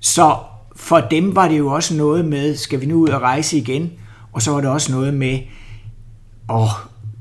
[0.01, 0.37] Så
[0.77, 3.91] for dem var det jo også noget med, skal vi nu ud og rejse igen?
[4.33, 5.39] Og så var det også noget med,
[6.51, 6.69] åh,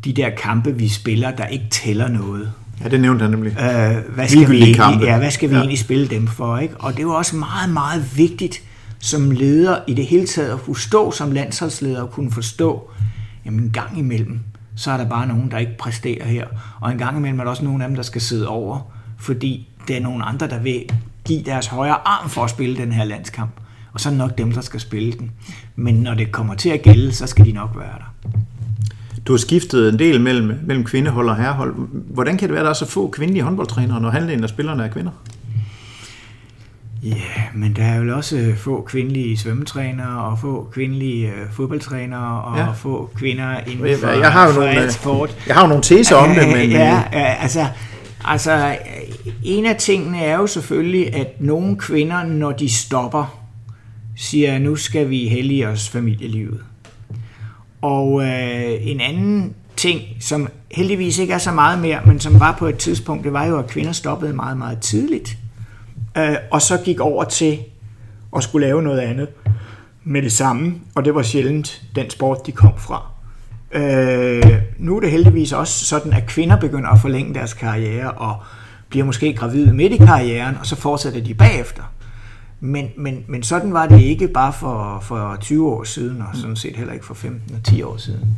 [0.06, 2.52] de der kampe, vi spiller, der ikke tæller noget.
[2.84, 3.52] Ja, det nævnte han nemlig.
[3.52, 5.60] Øh, hvad skal vi, egentlig, ja, hvad skal vi ja.
[5.60, 6.58] egentlig spille dem for?
[6.58, 6.78] Ikke?
[6.78, 8.64] Og det var også meget, meget vigtigt
[9.00, 12.90] som leder i det hele taget at kunne stå som landsholdsleder og kunne forstå,
[13.46, 14.40] jamen en gang imellem,
[14.76, 16.48] så er der bare nogen, der ikke præsterer her.
[16.80, 18.80] Og en gang imellem er der også nogen af dem, der skal sidde over,
[19.18, 20.84] fordi det er nogle andre, der vil
[21.26, 23.52] give deres højre arm for at spille den her landskamp.
[23.94, 25.32] Og så er det nok dem, der skal spille den.
[25.76, 28.32] Men når det kommer til at gælde, så skal de nok være der.
[29.28, 31.76] Du har skiftet en del mellem, mellem kvindehold og herrehold.
[31.92, 34.84] Hvordan kan det være, at der er så få kvindelige håndboldtrænere, når halvdelen af spillerne
[34.84, 35.12] er kvinder?
[37.04, 42.58] Ja, men der er jo også få kvindelige svømmetrænere, og få kvindelige øh, fodboldtrænere, og
[42.58, 42.72] ja.
[42.72, 45.38] få kvinder inden for, jeg har jo for nogle, sport.
[45.48, 46.70] Jeg har jo nogle teser om det, men...
[46.70, 47.66] Ja, altså,
[48.32, 48.78] altså,
[49.44, 53.42] en af tingene er jo selvfølgelig, at nogle kvinder, når de stopper,
[54.16, 56.64] siger, nu skal vi hellige os familielivet.
[57.82, 62.56] Og øh, en anden ting, som heldigvis ikke er så meget mere, men som var
[62.60, 65.38] på et tidspunkt, det var jo, at kvinder stoppede meget, meget tidligt.
[66.18, 67.60] Øh, og så gik over til
[68.36, 69.28] at skulle lave noget andet
[70.04, 73.08] med det samme, og det var sjældent den sport, de kom fra.
[73.72, 78.36] Øh, nu er det heldigvis også sådan, at kvinder begynder at forlænge deres karriere og
[78.90, 81.84] bliver måske gravide midt i karrieren, og så fortsætter de bagefter.
[82.60, 86.56] Men, men, men sådan var det ikke bare for, for 20 år siden, og sådan
[86.56, 88.38] set heller ikke for 15 og 10 år siden.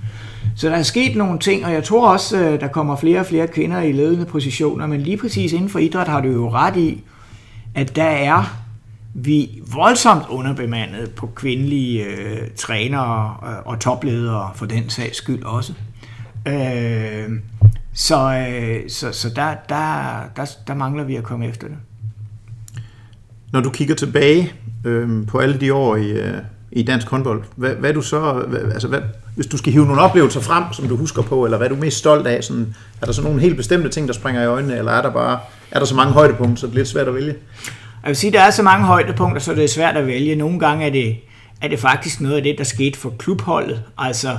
[0.56, 3.26] Så der er sket nogle ting, og jeg tror også, øh, der kommer flere og
[3.26, 6.78] flere kvinder i ledende positioner, men lige præcis inden for idræt har du jo ret
[6.78, 7.04] i,
[7.76, 8.58] at der er
[9.14, 15.74] vi voldsomt underbemandet på kvindelige øh, trænere øh, og topledere for den sags skyld også.
[16.48, 17.30] Øh,
[17.94, 21.78] så øh, så, så der, der, der, der mangler vi at komme efter det.
[23.54, 24.54] Når du kigger tilbage
[24.86, 26.38] øh, på alle de år i, øh,
[26.72, 29.02] i dansk håndbold, hvad, hvad du så, hvad, altså hvad,
[29.36, 31.80] hvis du skal hive nogle oplevelser frem, som du husker på, eller hvad er du
[31.80, 34.78] mest stolt af, sådan, er der så nogle helt bestemte ting, der springer i øjnene,
[34.78, 35.40] eller er der bare
[35.72, 37.36] er der så mange højdepunkter, så det er lidt svært at vælge?
[38.04, 40.36] Jeg vil sige, at der er så mange højdepunkter, så det er svært at vælge.
[40.36, 41.18] Nogle gange er det,
[41.62, 44.38] er det faktisk noget af det, der skete for klubholdet, altså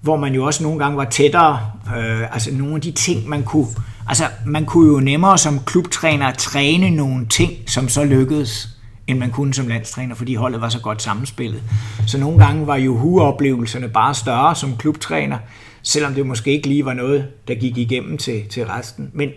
[0.00, 1.60] hvor man jo også nogle gange var tættere,
[1.96, 3.66] øh, altså nogle af de ting, man kunne,
[4.08, 8.68] altså man kunne jo nemmere som klubtræner træne nogle ting, som så lykkedes,
[9.06, 11.62] end man kunne som landstræner, fordi holdet var så godt sammenspillet.
[12.06, 15.38] Så nogle gange var jo oplevelserne bare større som klubtræner,
[15.82, 19.10] selvom det måske ikke lige var noget, der gik igennem til, til resten.
[19.12, 19.30] Men,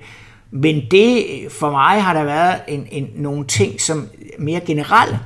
[0.52, 1.26] men det
[1.60, 4.08] for mig har der været en, en, nogle ting som
[4.39, 5.19] mere generelle.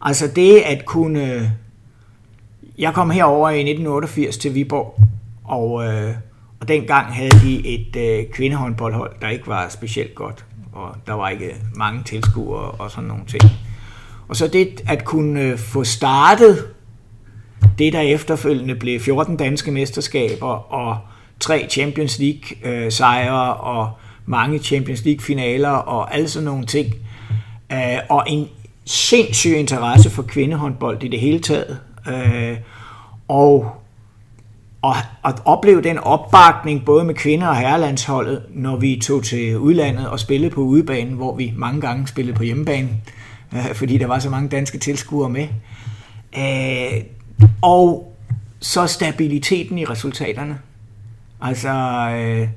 [0.00, 1.52] Altså det at kunne...
[2.78, 5.00] Jeg kom herover i 1988 til Viborg,
[5.44, 6.14] og, øh,
[6.60, 10.44] og dengang havde de et øh, kvindehåndboldhold, der ikke var specielt godt.
[10.72, 13.42] Og der var ikke mange tilskuere og sådan nogle ting.
[14.28, 16.66] Og så det at kunne øh, få startet
[17.78, 20.98] det, der efterfølgende blev 14 danske mesterskaber og
[21.40, 23.90] tre Champions League øh, sejre og
[24.26, 26.94] mange Champions League finaler og alle sådan nogle ting.
[27.72, 28.48] Øh, og en
[28.84, 31.78] sindssyg interesse for kvindehåndbold i det hele taget.
[32.08, 32.56] Øh,
[33.28, 33.76] og
[34.82, 40.08] og at opleve den opbakning både med kvinder og herrelandsholdet, når vi tog til udlandet
[40.08, 42.88] og spillede på udebanen, hvor vi mange gange spillede på hjemmebane,
[43.54, 45.48] øh, fordi der var så mange danske tilskuere med.
[46.38, 47.02] Øh,
[47.62, 48.14] og
[48.60, 50.58] så stabiliteten i resultaterne.
[51.40, 51.68] Altså,
[52.16, 52.48] øh,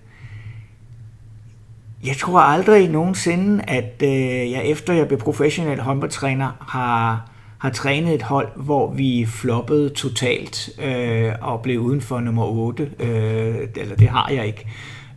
[2.06, 7.29] jeg tror aldrig nogensinde, at øh, jeg efter jeg blev professionel håndboldtræner, har,
[7.60, 12.92] har trænet et hold, hvor vi floppede totalt øh, og blev uden for nummer 8.
[13.00, 14.66] Øh, eller det har jeg ikke.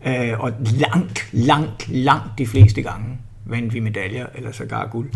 [0.07, 5.11] Øh, og langt, langt, langt de fleste gange vandt vi medaljer eller sågar guld.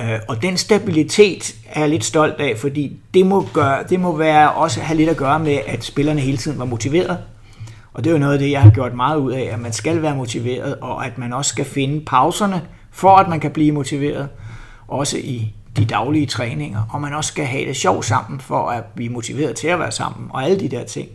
[0.00, 4.16] Øh, og den stabilitet er jeg lidt stolt af, fordi det må, gøre, det må
[4.16, 7.18] være også have lidt at gøre med, at spillerne hele tiden var motiveret.
[7.94, 9.72] Og det er jo noget af det, jeg har gjort meget ud af, at man
[9.72, 13.72] skal være motiveret, og at man også skal finde pauserne, for at man kan blive
[13.72, 14.28] motiveret,
[14.88, 18.84] også i de daglige træninger, og man også skal have det sjovt sammen, for at
[18.84, 21.08] blive motiveret til at være sammen, og alle de der ting.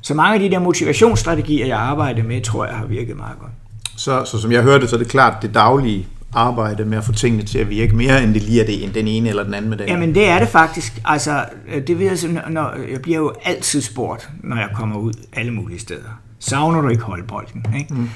[0.00, 3.52] Så mange af de der motivationsstrategier, jeg arbejder med, tror jeg har virket meget godt.
[3.96, 7.12] Så, så som jeg hørte, så er det klart, det daglige arbejde med at få
[7.12, 9.54] tingene til at virke mere, end det lige er det, end den ene eller den
[9.54, 9.86] anden med det.
[9.86, 11.00] Jamen det er det faktisk.
[11.04, 11.44] Altså,
[11.86, 15.80] det ved jeg, når, jeg bliver jo altid spurgt, når jeg kommer ud alle mulige
[15.80, 16.20] steder.
[16.38, 17.64] Savner du ikke holdbolden?
[17.78, 17.94] Ikke?
[17.94, 18.10] Mm.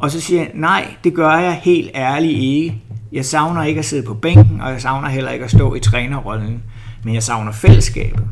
[0.00, 2.82] Og så siger jeg, nej, det gør jeg helt ærligt ikke.
[3.12, 5.80] Jeg savner ikke at sidde på bænken, og jeg savner heller ikke at stå i
[5.80, 6.62] trænerrollen.
[7.04, 8.24] Men jeg savner fællesskabet.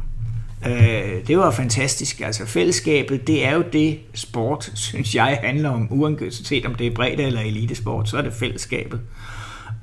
[0.67, 2.21] Øh, det var fantastisk.
[2.21, 5.89] Altså fællesskabet, det er jo det sport, synes jeg, handler om.
[5.91, 9.01] Uanset om det er bredde eller elitesport, så er det fællesskabet.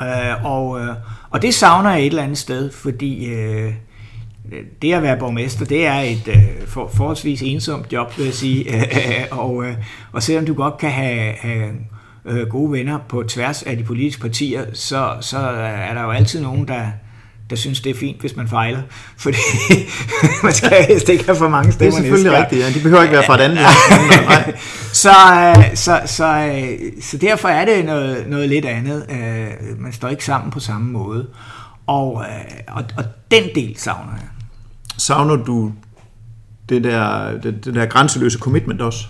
[0.02, 0.96] Øh, og, øh,
[1.30, 3.74] og det savner jeg et eller andet sted, fordi øh,
[4.82, 8.66] det at være borgmester, det er et øh, for, forholdsvis ensomt job, vil jeg sige.
[9.32, 9.76] og, øh,
[10.12, 11.70] og selvom du godt kan have, have
[12.26, 16.42] øh, gode venner på tværs af de politiske partier, så, så er der jo altid
[16.42, 16.82] nogen, der,
[17.50, 18.82] der synes, det er fint, hvis man fejler.
[19.24, 19.38] Fordi
[20.44, 22.70] man skal helst ikke have for mange stemmer Det er selvfølgelig rigtigt, ja.
[22.70, 23.60] De behøver ikke være fra et andet
[25.04, 25.10] så,
[25.76, 26.52] så, så,
[27.02, 29.06] så derfor er det noget, noget lidt andet.
[29.10, 31.28] Øh, man står ikke sammen på samme måde.
[31.88, 34.28] Og, øh, og, og den del savner jeg.
[34.98, 35.72] Savner du
[36.70, 39.08] det der, det, det der grænseløse commitment også?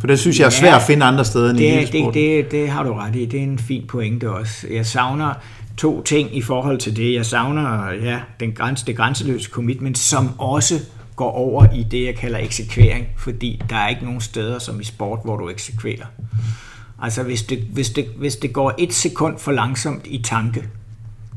[0.00, 2.50] For det synes jeg er svært at finde andre steder end det, i det, det,
[2.50, 3.26] det har du ret i.
[3.26, 4.66] Det er en fin pointe også.
[4.70, 5.34] Jeg savner
[5.76, 7.14] to ting i forhold til det.
[7.14, 10.80] Jeg savner ja, den græns, det grænseløse commitment, som også
[11.16, 14.84] går over i det, jeg kalder eksekvering, fordi der er ikke nogen steder som i
[14.84, 16.06] sport, hvor du eksekverer.
[17.02, 20.62] Altså hvis det, hvis det, hvis det går et sekund for langsomt i tanke,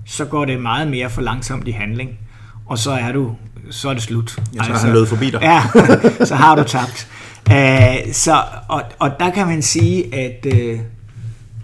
[0.05, 2.19] så går det meget mere for langsomt i handling,
[2.65, 3.35] og så er du
[3.69, 4.37] så er det slut.
[4.53, 5.41] Ja, så altså, han løbet forbi dig.
[5.41, 5.63] Ja,
[6.25, 7.07] så har du tabt.
[7.49, 10.79] Uh, så, og, og der kan man sige, at uh,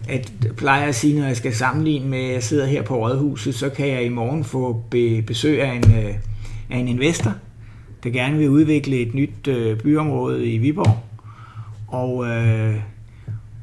[0.10, 3.56] at plejer at sige, når jeg skal sammenligne med, at jeg sidder her på Rådhuset,
[3.56, 6.16] så kan jeg i morgen få be, besøg af en, øh,
[6.70, 7.34] af en investor,
[8.04, 11.00] der gerne vil udvikle et nyt øh, byområde i Viborg.
[11.88, 12.76] Og, øh,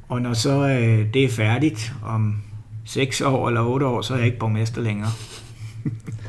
[0.08, 2.36] og når så øh, det er færdigt om
[2.84, 5.10] 6 år eller 8 år, så er jeg ikke borgmester længere.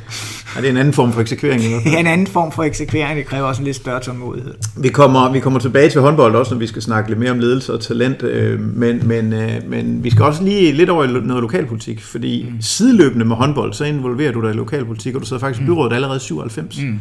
[0.58, 1.64] Er det en anden form for eksekvering?
[1.94, 3.18] Ja, en anden form for eksekvering.
[3.18, 4.54] Det kræver også en lidt større tålmodighed.
[4.78, 7.40] Vi kommer, vi kommer tilbage til håndbold også, når vi skal snakke lidt mere om
[7.40, 8.24] ledelse og talent.
[8.24, 12.50] Øh, men, men, øh, men vi skal også lige lidt over i noget lokalpolitik, fordi
[12.50, 12.62] mm.
[12.62, 15.68] sideløbende med håndbold, så involverer du dig i lokalpolitik, og du sidder faktisk i mm.
[15.68, 16.82] byrådet allerede 97.
[16.82, 17.00] Mm.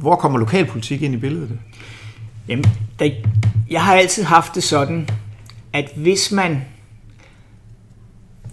[0.00, 1.50] Hvor kommer lokalpolitik ind i billedet?
[2.48, 2.64] Jamen,
[2.98, 3.10] der,
[3.70, 5.08] jeg har altid haft det sådan,
[5.72, 6.62] at hvis man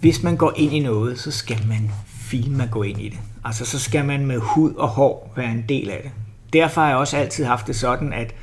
[0.00, 1.90] hvis man går ind i noget, så skal man
[2.30, 3.18] film at gå ind i det.
[3.44, 6.10] Altså så skal man med hud og hår være en del af det.
[6.52, 8.34] Derfor har jeg også altid haft det sådan, at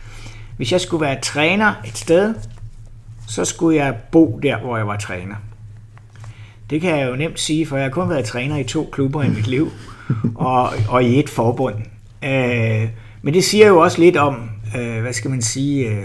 [0.57, 2.35] hvis jeg skulle være træner et sted,
[3.27, 5.35] så skulle jeg bo der, hvor jeg var træner.
[6.69, 9.23] Det kan jeg jo nemt sige, for jeg har kun været træner i to klubber
[9.23, 9.71] i mit liv,
[10.35, 11.75] og, og i et forbund.
[12.23, 12.89] Øh,
[13.21, 16.03] men det siger jo også lidt om, øh, hvad skal man sige, øh,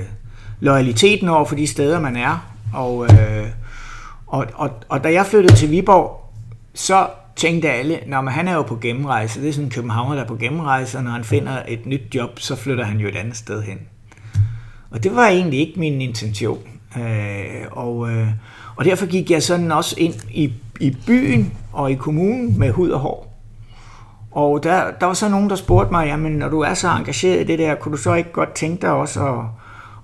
[0.60, 2.52] loyaliteten over for de steder, man er.
[2.72, 3.46] Og, øh,
[4.26, 6.32] og, og, og da jeg flyttede til Viborg,
[6.74, 10.22] så tænkte alle, når han er jo på gennemrejse, det er sådan en københavner, der
[10.22, 13.16] er på gennemrejse, og når han finder et nyt job, så flytter han jo et
[13.16, 13.78] andet sted hen.
[14.90, 16.58] Og det var egentlig ikke min intention.
[16.96, 18.28] Øh, og, øh,
[18.76, 22.90] og derfor gik jeg sådan også ind i, i byen og i kommunen med hud
[22.90, 23.32] og hår.
[24.30, 27.40] Og der, der var så nogen, der spurgte mig, jamen når du er så engageret
[27.40, 29.44] i det der, kunne du så ikke godt tænke dig også at,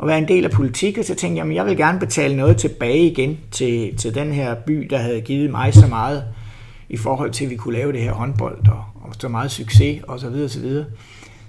[0.03, 0.99] at være en del af politik?
[0.99, 4.33] Og så tænkte jeg, jamen jeg vil gerne betale noget tilbage igen til, til den
[4.33, 6.25] her by, der havde givet mig så meget
[6.89, 10.03] i forhold til, at vi kunne lave det her håndbold og, og så meget succes
[10.03, 10.87] og så videre, så videre.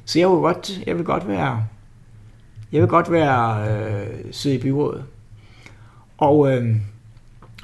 [0.05, 1.63] Så jeg vil godt, jeg vil godt være,
[2.71, 5.03] jeg vil godt være øh, sidde i byrådet.
[6.17, 6.75] Og, øh,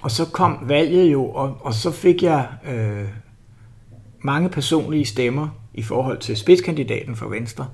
[0.02, 3.06] og så kom valget jo, og, og så fik jeg øh,
[4.22, 7.68] mange personlige stemmer i forhold til spidskandidaten for Venstre.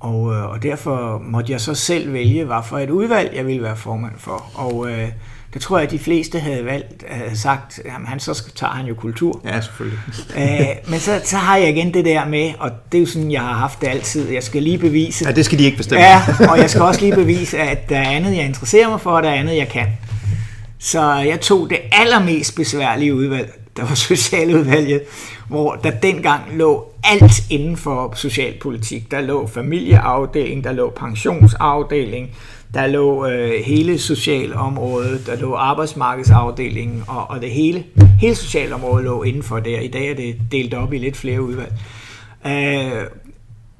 [0.00, 3.62] Og, øh, og derfor måtte jeg så selv vælge, hvad for et udvalg jeg ville
[3.62, 4.44] være formand for.
[4.54, 5.08] Og øh,
[5.54, 8.86] der tror jeg, at de fleste havde valgt, havde sagt, at han så tager han
[8.86, 9.40] jo kultur.
[9.44, 9.98] Ja, selvfølgelig.
[10.38, 13.32] øh, men så, så har jeg igen det der med, og det er jo sådan,
[13.32, 15.24] jeg har haft det altid, jeg skal lige bevise.
[15.28, 16.04] Ja, det skal de ikke bestemme.
[16.04, 19.10] Ja, og jeg skal også lige bevise, at der er andet, jeg interesserer mig for,
[19.10, 19.86] og der er andet, jeg kan.
[20.78, 25.02] Så jeg tog det allermest besværlige udvalg, der var socialudvalget,
[25.48, 29.10] hvor der dengang lå alt inden for socialpolitik.
[29.10, 32.30] Der lå familieafdeling, der lå pensionsafdeling,
[32.74, 37.84] der lå øh, hele socialområdet, der lå arbejdsmarkedsafdelingen, og, og det hele,
[38.20, 39.80] hele socialområdet lå indenfor der.
[39.80, 41.72] I dag er det delt op i lidt flere udvalg.
[42.46, 43.06] Øh,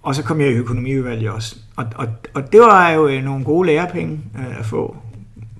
[0.03, 1.57] og så kom jeg i økonomiudvalget også.
[1.77, 4.97] Og, og, og det var jo øh, nogle gode lærepenge øh, at få.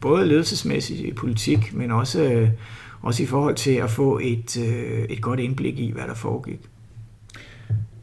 [0.01, 2.49] Både ledelsesmæssigt i politik, men også, øh,
[3.03, 6.61] også i forhold til at få et, øh, et godt indblik i, hvad der foregik.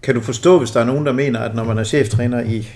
[0.04, 2.68] Kan du forstå, hvis der er nogen, der mener, at når man er cheftræner i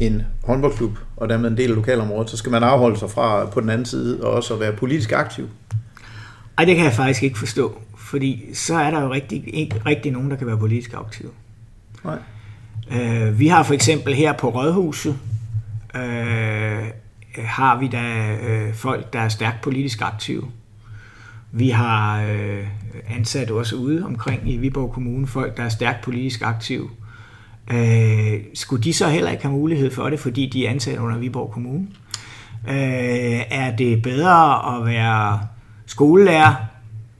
[0.00, 3.60] en håndboldklub, og dermed en del af lokalområdet, så skal man afholde sig fra på
[3.60, 5.48] den anden side, og også at være politisk aktiv?
[6.58, 10.12] Ej, det kan jeg faktisk ikke forstå, fordi så er der jo rigtig, ikke rigtig
[10.12, 11.32] nogen, der kan være politisk aktiv.
[12.04, 12.18] Nej.
[12.92, 15.18] Øh, vi har for eksempel her på Rådhuset,
[15.94, 16.84] øh,
[17.38, 20.44] har vi da øh, folk, der er stærkt politisk aktive.
[21.52, 22.66] Vi har øh,
[23.10, 26.90] ansat også ude omkring i Viborg Kommune folk, der er stærkt politisk aktive.
[27.72, 31.18] Øh, skulle de så heller ikke have mulighed for det, fordi de er ansat under
[31.18, 31.86] Viborg Kommune?
[32.68, 35.40] Øh, er det bedre at være
[35.86, 36.54] skolelærer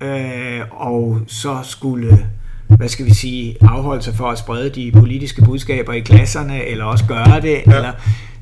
[0.01, 2.29] øh, og så skulle
[2.77, 6.85] hvad skal vi sige, afholde sig for at sprede de politiske budskaber i klasserne, eller
[6.85, 7.77] også gøre det, ja.
[7.77, 7.93] eller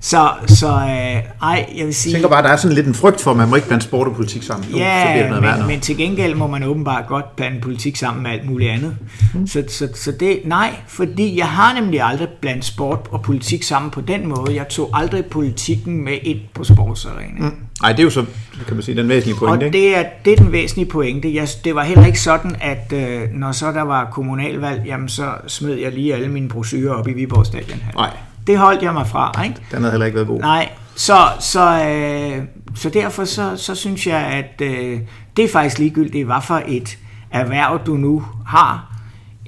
[0.01, 2.13] så, så øh, ej, jeg vil sige...
[2.13, 3.85] Jeg tænker bare, der er sådan lidt en frygt for, at man må ikke blande
[3.85, 4.71] sport og politik sammen.
[4.71, 7.61] Jo, ja, så bliver det noget men, men til gengæld må man åbenbart godt blande
[7.61, 8.97] politik sammen med alt muligt andet.
[9.35, 9.47] Mm.
[9.47, 13.91] Så, så, så det, nej, fordi jeg har nemlig aldrig blandt sport og politik sammen
[13.91, 14.55] på den måde.
[14.55, 17.35] Jeg tog aldrig politikken med ind på sportsarenaen.
[17.39, 17.55] Mm.
[17.83, 18.25] Nej, det er jo så,
[18.67, 19.67] kan man sige, den væsentlige pointe.
[19.67, 21.35] Og det er, det er den væsentlige pointe.
[21.35, 25.31] Jeg, det var heller ikke sådan, at øh, når så der var kommunalvalg, jamen så
[25.47, 27.83] smed jeg lige alle mine brosyrer op i Viborg Stadion.
[27.95, 28.11] Nej.
[28.49, 29.57] Det holdt jeg mig fra, ikke?
[29.71, 30.41] Den havde heller ikke været god.
[30.41, 32.43] Nej, så, så, øh,
[32.75, 35.01] så derfor så, så synes jeg, at øh,
[35.37, 36.99] det er faktisk ligegyldigt, hvad for et
[37.31, 38.97] erhverv du nu har.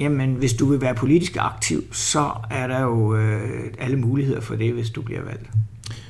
[0.00, 3.40] Jamen, hvis du vil være politisk aktiv, så er der jo øh,
[3.78, 5.50] alle muligheder for det, hvis du bliver valgt.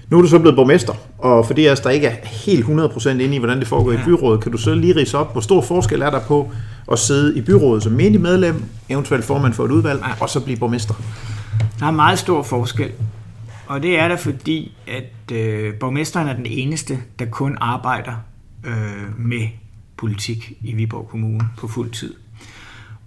[0.08, 2.64] Nu er du så blevet borgmester, og for de af os, der ikke er helt
[2.64, 4.00] 100% inde i, hvordan det foregår ja.
[4.00, 6.50] i byrådet, kan du så lige rise op, hvor stor forskel er der på
[6.92, 10.12] at sidde i byrådet som menig medlem, eventuelt formand for et udvalg, ja.
[10.20, 10.94] og så blive borgmester?
[11.80, 12.92] Der er meget stor forskel.
[13.66, 18.12] Og det er der fordi, at øh, borgmesteren er den eneste, der kun arbejder
[18.64, 19.48] øh, med
[19.96, 22.14] politik i Viborg Kommune på fuld tid.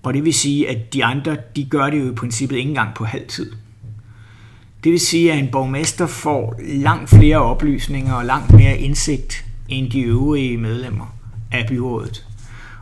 [0.04, 2.96] Og det vil sige, at de andre, de gør det jo i princippet ikke engang
[2.96, 3.52] på halv tid.
[4.84, 9.92] Det vil sige, at en borgmester får langt flere oplysninger og langt mere indsigt end
[9.92, 11.16] de øvrige medlemmer
[11.52, 12.26] af byrådet.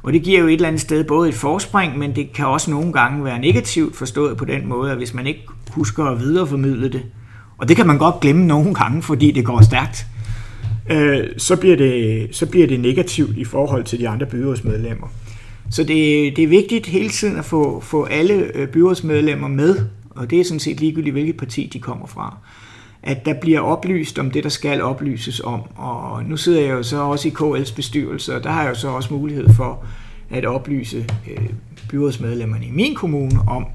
[0.04, 2.72] Og det giver jo et eller andet sted både et forspring, men det kan også
[2.72, 6.90] nogle gange være negativt forstået på den måde, at hvis man ikke husker at videreformidle
[6.90, 7.02] det,
[7.58, 10.06] og det kan man godt glemme nogle gange, fordi det går stærkt,
[10.90, 15.08] øh, så, bliver det, så bliver det negativt i forhold til de andre byrådsmedlemmer.
[15.70, 19.76] Så det, det er vigtigt hele tiden at få, få alle øh, byrådsmedlemmer med,
[20.10, 22.38] og det er sådan set ligegyldigt, hvilket parti de kommer fra
[23.04, 25.62] at der bliver oplyst om det, der skal oplyses om.
[25.76, 28.76] Og nu sidder jeg jo så også i KL's bestyrelse, og der har jeg jo
[28.76, 29.86] så også mulighed for
[30.30, 31.50] at oplyse øh,
[31.90, 33.66] byrådsmedlemmerne i min kommune om,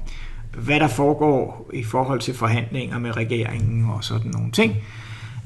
[0.57, 4.75] hvad der foregår i forhold til forhandlinger med regeringen og sådan nogle ting.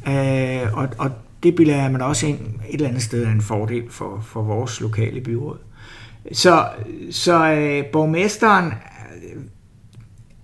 [0.08, 1.12] Øh, og, og
[1.44, 5.22] det bliver man også ind et eller andet sted en fordel for, for vores lokale
[5.22, 5.58] byråd.
[6.34, 6.66] Så,
[7.12, 8.74] så øh, borgmesteren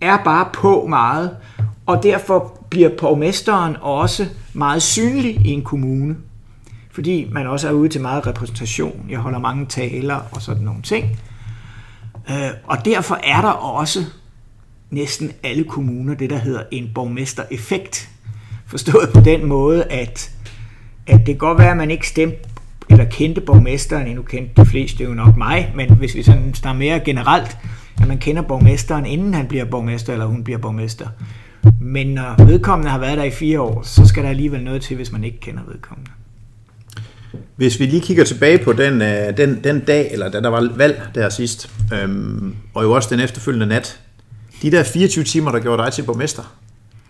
[0.01, 1.37] er bare på meget,
[1.85, 6.15] og derfor bliver borgmesteren også meget synlig i en kommune.
[6.91, 9.05] Fordi man også er ude til meget repræsentation.
[9.09, 11.19] Jeg holder mange taler og sådan nogle ting.
[12.29, 13.99] Øh, og derfor er der også
[14.91, 18.09] næsten alle kommuner det, der hedder en borgmestereffekt.
[18.65, 20.31] Forstået på den måde, at,
[21.07, 22.37] at det kan godt være, at man ikke stemte
[22.89, 26.79] eller kendte borgmesteren, endnu kendte de fleste jo nok mig, men hvis vi sådan snakker
[26.79, 27.57] mere generelt,
[28.01, 31.07] at man kender borgmesteren, inden han bliver borgmester, eller hun bliver borgmester.
[31.81, 34.95] Men når vedkommende har været der i fire år, så skal der alligevel noget til,
[34.95, 36.11] hvis man ikke kender vedkommende.
[37.55, 40.69] Hvis vi lige kigger tilbage på den, øh, den, den dag, eller da der var
[40.75, 43.99] valg der sidst, øhm, og jo også den efterfølgende nat,
[44.61, 46.43] de der 24 timer, der gjorde dig til borgmester,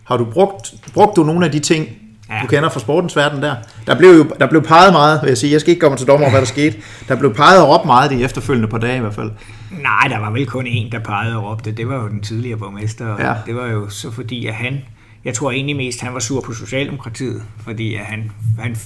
[0.03, 1.87] har du brugt, brugt du nogle af de ting,
[2.29, 2.39] ja.
[2.41, 3.55] du kender fra sportens verden der?
[3.87, 5.51] Der blev jo der blev peget meget, vil jeg sige.
[5.51, 6.77] Jeg skal ikke komme til dommer over, hvad der skete.
[7.07, 9.31] Der blev peget og råbt meget de efterfølgende par dage i hvert fald.
[9.71, 11.71] Nej, der var vel kun én, der pegede og råbte.
[11.71, 13.15] Det var jo den tidligere borgmester.
[13.19, 13.33] Ja.
[13.45, 14.81] Det var jo så fordi, at han,
[15.25, 18.77] jeg tror egentlig mest, han var sur på Socialdemokratiet, fordi at han, han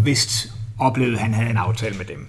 [0.00, 0.48] vidste
[0.78, 2.28] oplevede, at han havde en aftale med dem.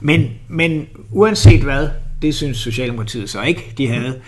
[0.00, 1.88] Men, men uanset hvad,
[2.22, 4.20] det synes Socialdemokratiet så ikke, de havde.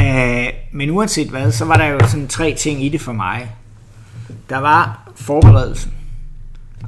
[0.00, 3.50] Øh, men uanset hvad, så var der jo sådan tre ting i det for mig.
[4.48, 5.92] Der var forberedelsen.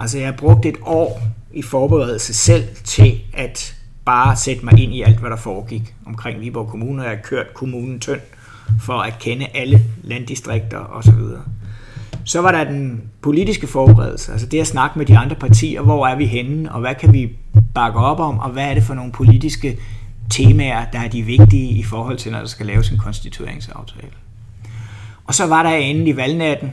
[0.00, 5.02] Altså jeg brugte et år i forberedelse selv til at bare sætte mig ind i
[5.02, 7.02] alt, hvad der foregik omkring Viborg Kommune.
[7.02, 8.20] Jeg har kørt kommunen tynd
[8.80, 11.14] for at kende alle landdistrikter osv.
[12.24, 16.07] Så var der den politiske forberedelse, altså det at snakke med de andre partier, hvor
[16.07, 17.30] er vi henne, og hvad kan vi
[17.74, 19.78] bakke op om, og hvad er det for nogle politiske
[20.31, 24.12] temaer, der er de vigtige i forhold til, når der skal laves en konstitueringsaftale.
[25.25, 26.72] Og så var der endelig valgnatten,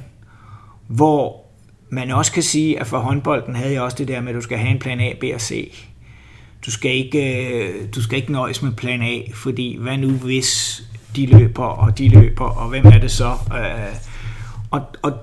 [0.88, 1.46] hvor
[1.90, 4.42] man også kan sige, at for håndbolden havde jeg også det der med, at du
[4.42, 5.74] skal have en plan A, B og C.
[6.66, 10.84] Du skal ikke, øh, du skal ikke nøjes med plan A, fordi hvad nu hvis
[11.16, 13.32] de løber, og de løber, og hvem er det så?
[13.32, 13.96] Øh,
[14.72, 15.14] og, og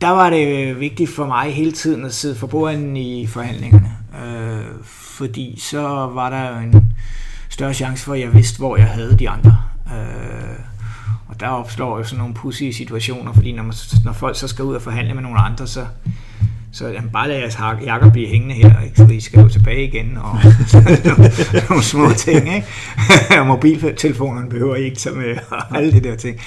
[0.00, 3.90] der var det vigtigt for mig hele tiden at sidde for bordenden i forhandlingerne,
[4.24, 6.92] øh, fordi så var der jo en
[7.48, 9.58] større chance for, at jeg vidste, hvor jeg havde de andre.
[9.86, 10.58] Øh,
[11.28, 13.74] og der opstår jo sådan nogle pussy situationer, fordi når, man,
[14.04, 15.86] når folk så skal ud og forhandle med nogle andre, så,
[16.72, 18.96] så jamen, bare lad jeres jakker blive hængende her, ikke?
[18.96, 20.34] så I skal jo tilbage igen, og
[21.04, 21.30] nogle,
[21.68, 22.66] nogle små ting, ikke?
[23.40, 26.40] og mobiltelefonerne behøver I ikke tage med, og alle de der ting.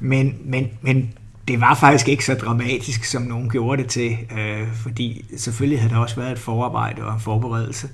[0.00, 1.12] Men, men, men
[1.48, 5.94] det var faktisk ikke så dramatisk, som nogen gjorde det til, øh, fordi selvfølgelig havde
[5.94, 7.88] der også været et forarbejde og en forberedelse,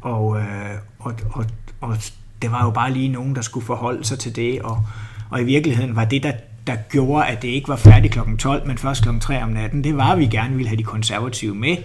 [0.00, 1.44] og, øh, og, og,
[1.80, 1.96] og
[2.42, 4.82] det var jo bare lige nogen, der skulle forholde sig til det, og,
[5.30, 6.32] og i virkeligheden var det, der,
[6.66, 8.18] der gjorde, at det ikke var færdigt kl.
[8.38, 9.08] 12, men først kl.
[9.20, 11.76] 3 om natten, det var, at vi gerne ville have de konservative med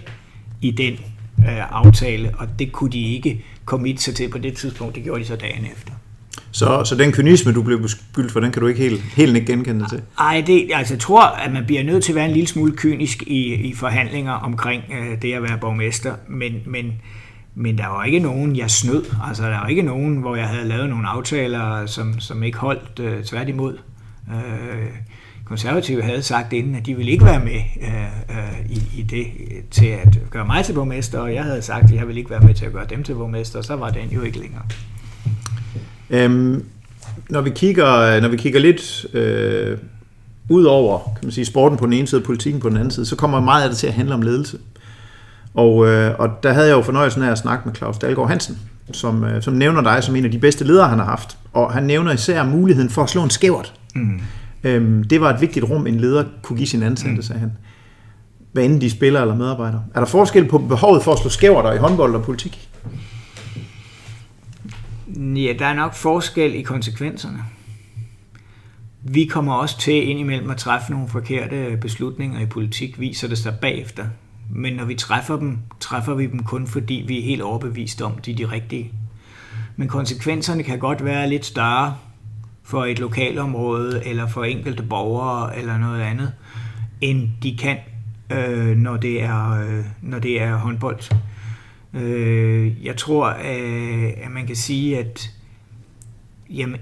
[0.60, 0.92] i den
[1.38, 5.20] øh, aftale, og det kunne de ikke komme sig til på det tidspunkt, det gjorde
[5.20, 5.92] de så dagen efter.
[6.50, 9.52] Så, så den kynisme, du blev beskyldt for, den kan du ikke helt, helt ikke
[9.52, 10.02] genkende til?
[10.18, 12.72] Nej, det, altså, jeg tror, at man bliver nødt til at være en lille smule
[12.76, 16.92] kynisk i, i forhandlinger omkring øh, det at være borgmester, men, men,
[17.54, 19.04] men der var ikke nogen, jeg snød.
[19.28, 23.00] Altså, der var ikke nogen, hvor jeg havde lavet nogle aftaler, som, som ikke holdt
[23.00, 23.78] øh, tværtimod.
[24.30, 24.86] Øh,
[25.44, 29.26] konservative havde sagt inden, at de ville ikke være med øh, øh, i, i det
[29.70, 32.40] til at gøre mig til borgmester, og jeg havde sagt, at jeg ville ikke være
[32.40, 34.62] med til at gøre dem til borgmester, og så var den jo ikke længere.
[36.10, 36.64] Øhm,
[37.30, 39.78] når, vi kigger, når vi kigger lidt øh,
[40.48, 42.90] ud over kan man sige, sporten på den ene side og politikken på den anden
[42.90, 44.58] side, så kommer meget af det til at handle om ledelse.
[45.54, 48.58] Og, øh, og der havde jeg jo fornøjelsen af at snakke med Claus Dalgaard Hansen,
[48.92, 51.36] som, øh, som nævner dig som en af de bedste ledere, han har haft.
[51.52, 53.74] Og han nævner især muligheden for at slå en skævert.
[53.94, 54.20] Mm.
[54.64, 57.22] Øhm, det var et vigtigt rum, en leder kunne give sin ansatte, mm.
[57.22, 57.52] sagde han.
[58.52, 59.84] Hvad enten de spiller eller medarbejdere.
[59.94, 62.68] Er der forskel på behovet for at slå skæverter i håndbold og politik?
[65.16, 67.38] Ja, der er nok forskel i konsekvenserne.
[69.02, 73.54] Vi kommer også til indimellem at træffe nogle forkerte beslutninger i politik, viser det sig
[73.60, 74.04] bagefter.
[74.50, 78.12] Men når vi træffer dem, træffer vi dem kun fordi vi er helt overbevist om,
[78.12, 78.92] de er de rigtige.
[79.76, 81.96] Men konsekvenserne kan godt være lidt større
[82.62, 86.32] for et lokalområde, eller for enkelte borgere, eller noget andet,
[87.00, 87.78] end de kan,
[88.30, 91.14] øh, når, det er, øh, når det er håndbold.
[91.94, 95.30] Øh, jeg tror, øh, at man kan sige, at
[96.50, 96.76] jamen,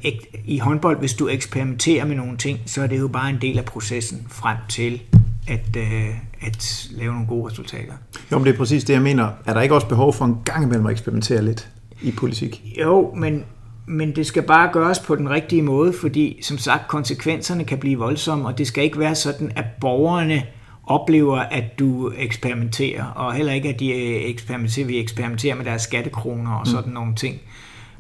[0.45, 3.59] i håndbold, hvis du eksperimenterer med nogle ting, så er det jo bare en del
[3.59, 5.03] af processen frem til
[5.51, 6.09] at, øh,
[6.41, 7.93] at lave nogle gode resultater.
[8.33, 9.29] Jo, men det er præcis det, jeg mener.
[9.47, 11.69] Er der ikke også behov for en gang imellem at eksperimentere lidt
[12.03, 12.63] i politik?
[12.81, 13.45] Jo, men,
[13.87, 17.99] men det skal bare gøres på den rigtige måde, fordi som sagt, konsekvenserne kan blive
[17.99, 20.43] voldsomme, og det skal ikke være sådan, at borgerne
[20.87, 26.53] oplever, at du eksperimenterer, og heller ikke, at de eksperimenterer, vi eksperimenterer med deres skattekroner
[26.53, 26.71] og mm.
[26.71, 26.95] sådan mm.
[26.95, 27.41] nogle ting.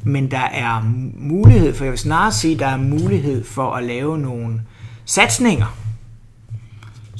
[0.04, 4.18] Men der er mulighed for, jeg vil snarere sige, der er mulighed for at lave
[4.18, 4.60] nogle
[5.04, 5.76] satsninger,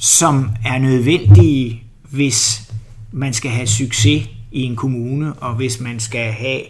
[0.01, 2.71] som er nødvendige, hvis
[3.11, 6.61] man skal have succes i en kommune, og hvis man skal have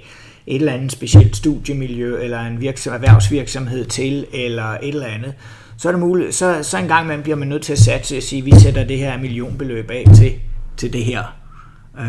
[0.47, 5.33] et eller andet specielt studiemiljø, eller en virksom, erhvervsvirksomhed til, eller et eller andet,
[5.77, 8.17] så er det muligt, så, så en gang man bliver man nødt til at satse
[8.17, 10.33] og sige, vi sætter det her millionbeløb af til,
[10.77, 11.23] til det her.
[11.99, 12.05] Øh,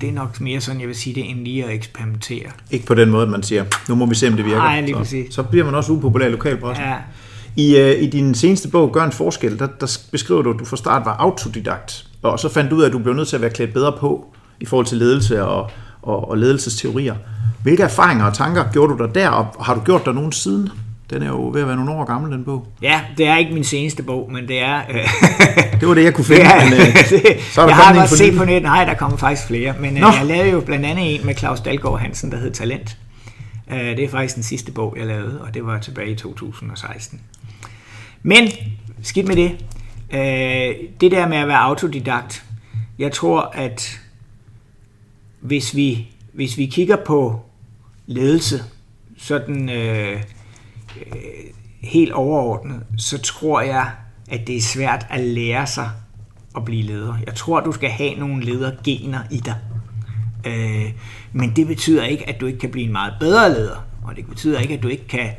[0.00, 2.50] det er nok mere sådan, jeg vil sige det, end lige at eksperimentere.
[2.70, 4.58] Ikke på den måde, man siger, nu må vi se, om det virker.
[4.58, 5.24] Nej, lige så.
[5.30, 6.84] Så bliver man også upopulær i lokalpressen.
[6.84, 6.96] Ja.
[7.56, 10.64] I, uh, I din seneste bog, Gør en forskel, der, der beskriver du, at du
[10.64, 13.36] fra start var autodidakt, og så fandt du ud af, at du blev nødt til
[13.36, 15.70] at være klædt bedre på i forhold til ledelse og,
[16.02, 17.14] og, og ledelsesteorier.
[17.62, 20.70] Hvilke erfaringer og tanker gjorde du der der, og har du gjort der nogen siden?
[21.10, 22.66] Den er jo ved at være nogle år gammel, den bog.
[22.82, 24.80] Ja, det er ikke min seneste bog, men det er...
[24.90, 25.08] Øh,
[25.80, 26.40] det var det, jeg kunne finde.
[26.40, 28.94] Ja, men, øh, det, så er der jeg har godt set på nettet, nej, der
[28.94, 29.74] kommer faktisk flere.
[29.80, 32.96] Men øh, jeg lavede jo blandt andet en med Claus Dalgaard Hansen, der hed Talent.
[33.72, 37.20] Øh, det er faktisk den sidste bog, jeg lavede, og det var tilbage i 2016.
[38.26, 38.48] Men,
[39.02, 39.64] skidt med det.
[40.10, 42.44] Øh, det der med at være autodidakt,
[42.98, 44.00] Jeg tror, at
[45.40, 47.40] hvis vi, hvis vi kigger på
[48.06, 48.62] ledelse,
[49.16, 50.22] sådan øh,
[51.06, 51.16] øh,
[51.80, 53.90] helt overordnet, så tror jeg,
[54.28, 55.90] at det er svært at lære sig
[56.56, 57.14] at blive leder.
[57.26, 59.56] Jeg tror, du skal have nogle ledergener i dig.
[60.46, 60.92] Øh,
[61.32, 63.86] men det betyder ikke, at du ikke kan blive en meget bedre leder.
[64.02, 65.30] Og det betyder ikke, at du ikke kan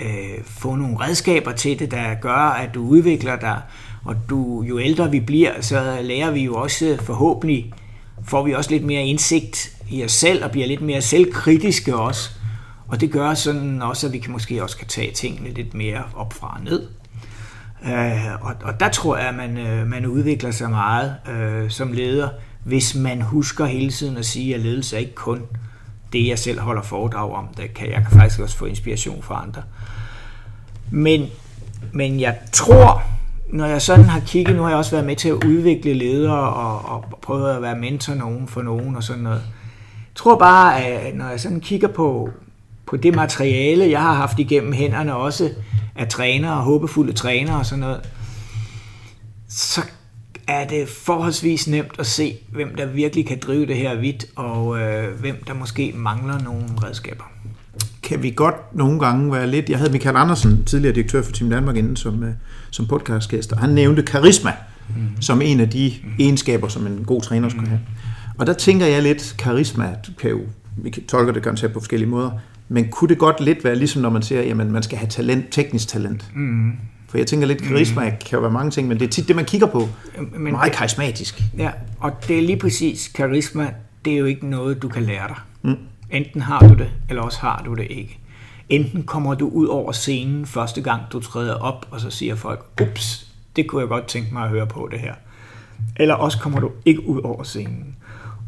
[0.00, 3.60] øh, få nogle redskaber til det, der gør, at du udvikler dig.
[4.04, 7.72] Og du, jo ældre vi bliver, så lærer vi jo også forhåbentlig,
[8.24, 12.30] får vi også lidt mere indsigt i os selv og bliver lidt mere selvkritiske også.
[12.88, 16.02] Og det gør sådan også, at vi kan måske også kan tage tingene lidt mere
[16.16, 16.88] op fra og ned.
[17.84, 21.92] Øh, og, og der tror jeg, at man, øh, man udvikler sig meget øh, som
[21.92, 22.28] leder,
[22.64, 25.42] hvis man husker hele tiden at sige, at ledelse er ikke kun
[26.12, 27.48] det, jeg selv holder foredrag om.
[27.56, 29.62] Det kan, jeg kan faktisk også få inspiration fra andre.
[30.94, 31.26] Men,
[31.92, 33.02] men jeg tror,
[33.48, 36.52] når jeg sådan har kigget, nu har jeg også været med til at udvikle ledere
[36.52, 39.42] og, og prøvet at være mentor nogen for nogen og sådan noget.
[39.96, 42.30] Jeg tror bare, at når jeg sådan kigger på,
[42.86, 45.50] på det materiale, jeg har haft igennem hænderne også
[45.96, 48.10] af trænere og håbefulde trænere og sådan noget,
[49.48, 49.80] så
[50.48, 54.80] er det forholdsvis nemt at se, hvem der virkelig kan drive det her vidt, og
[54.80, 57.31] øh, hvem der måske mangler nogle redskaber.
[58.12, 59.68] Kan vi godt nogle gange være lidt...
[59.68, 62.30] Jeg havde Michael Andersen, tidligere direktør for Team Danmark, inden som, øh,
[62.70, 64.52] som podcastgæst, og han nævnte karisma
[64.88, 65.22] mm.
[65.22, 66.10] som en af de mm.
[66.18, 67.80] egenskaber, som en god træner skulle have.
[68.38, 70.40] Og der tænker jeg lidt, karisma kan jo,
[70.76, 72.30] vi tolker det garanteret på forskellige måder,
[72.68, 75.44] men kunne det godt lidt være ligesom når man siger, at man skal have talent,
[75.50, 76.30] teknisk talent.
[76.34, 76.72] Mm.
[77.08, 78.16] For jeg tænker lidt, karisma mm.
[78.26, 79.88] kan jo være mange ting, men det er tit det, man kigger på.
[80.38, 81.42] Men Meget karismatisk.
[81.58, 83.70] Ja, og det er lige præcis, karisma,
[84.04, 85.36] det er jo ikke noget, du kan lære dig.
[85.62, 85.76] Mm.
[86.12, 88.18] Enten har du det, eller også har du det ikke.
[88.68, 92.64] Enten kommer du ud over scenen første gang, du træder op, og så siger folk,
[92.82, 95.14] ups, det kunne jeg godt tænke mig at høre på det her.
[95.96, 97.96] Eller også kommer du ikke ud over scenen.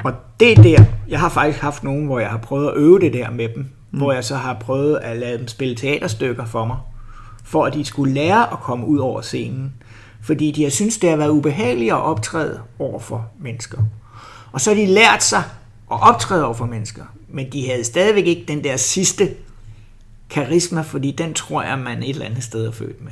[0.03, 2.99] Og det er der, jeg har faktisk haft nogen, hvor jeg har prøvet at øve
[2.99, 3.99] det der med dem, mm.
[3.99, 6.77] hvor jeg så har prøvet at lade dem spille teaterstykker for mig,
[7.43, 9.73] for at de skulle lære at komme ud over scenen.
[10.21, 13.77] Fordi de har syntes, det har været ubehageligt at optræde over for mennesker.
[14.51, 15.43] Og så har de lært sig
[15.91, 17.03] at optræde over for mennesker,
[17.35, 19.29] men de havde stadigvæk ikke den der sidste
[20.29, 23.11] karisma, fordi den tror jeg, man et eller andet sted er født med.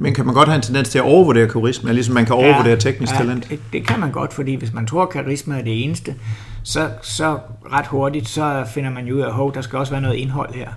[0.00, 2.72] Men kan man godt have en tendens til at overvurdere karisma, ligesom man kan overvurdere
[2.72, 3.52] ja, teknisk ja, talent?
[3.72, 6.14] Det, kan man godt, fordi hvis man tror, at karisma er det eneste,
[6.62, 7.38] så, så
[7.72, 10.54] ret hurtigt, så finder man jo ud af, at der skal også være noget indhold
[10.54, 10.68] her.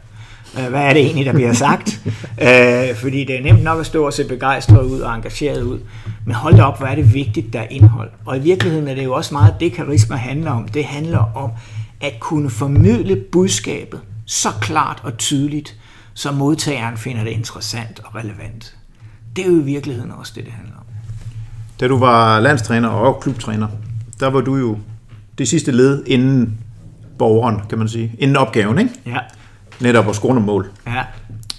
[0.60, 2.02] Øh, hvad er det egentlig, der bliver sagt?
[2.42, 5.80] øh, fordi det er nemt nok at stå og se begejstret ud og engageret ud.
[6.26, 8.10] Men hold da op, hvor er det vigtigt, der er indhold.
[8.26, 10.68] Og i virkeligheden er det jo også meget det, karisma handler om.
[10.68, 11.52] Det handler om
[12.02, 15.76] at kunne formidle budskabet så klart og tydeligt,
[16.14, 18.76] så modtageren finder det interessant og relevant.
[19.36, 20.84] Det er jo i virkeligheden også det, det handler om.
[21.80, 23.68] Da du var landstræner og klubtræner,
[24.20, 24.78] der var du jo
[25.38, 26.58] det sidste led inden
[27.18, 28.12] borgeren, kan man sige.
[28.20, 28.92] Inden opgaven, ikke?
[29.06, 29.18] Ja.
[29.80, 30.70] Netop at score nogle mål.
[30.88, 31.04] Ja.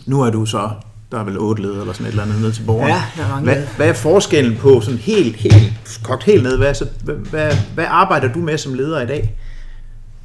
[0.06, 0.70] Nu er du så,
[1.12, 2.90] der er vel otte led eller sådan et eller andet ned til borgeren.
[2.90, 6.56] Ja, der er mange hvad, hvad er forskellen på sådan helt, helt, kogt helt ned?
[6.56, 9.34] Hvad, så, hvad, hvad, hvad arbejder du med som leder i dag?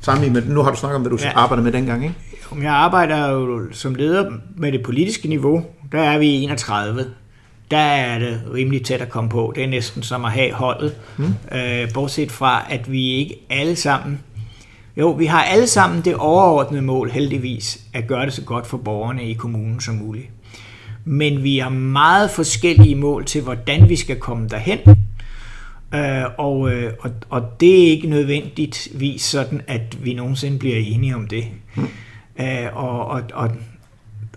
[0.04, 1.32] Sammenlignet med, nu har du snakket om, hvad du ja.
[1.36, 2.16] arbejder med dengang, ikke?
[2.62, 5.66] Jeg arbejder jo som leder med det politiske niveau.
[5.92, 7.06] Der er vi 31
[7.74, 9.54] der er det rimelig tæt at komme på.
[9.56, 10.96] Det er næsten som at have holdet.
[11.18, 11.34] Mm.
[11.58, 14.20] Øh, bortset fra, at vi ikke alle sammen...
[14.98, 18.78] Jo, vi har alle sammen det overordnede mål, heldigvis, at gøre det så godt for
[18.78, 20.28] borgerne i kommunen som muligt.
[21.06, 24.80] Men vi har meget forskellige mål til, hvordan vi skal komme derhen.
[25.96, 31.16] Øh, og, øh, og, og det er ikke nødvendigvis sådan, at vi nogensinde bliver enige
[31.16, 31.46] om det.
[31.76, 31.88] Mm.
[32.40, 33.50] Øh, og, og, og,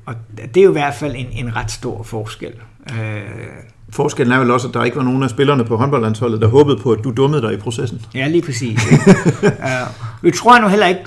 [0.06, 0.14] og
[0.54, 2.52] det er jo i hvert fald en, en ret stor forskel.
[2.92, 3.20] Øh,
[3.90, 6.76] Forskellen er vel også, at der ikke var nogen af spillerne på håndboldlandsholdet, der håbede
[6.76, 8.00] på, at du dummede dig i processen.
[8.14, 8.78] Ja, lige præcis.
[9.42, 11.00] uh, vi tror nu heller ikke,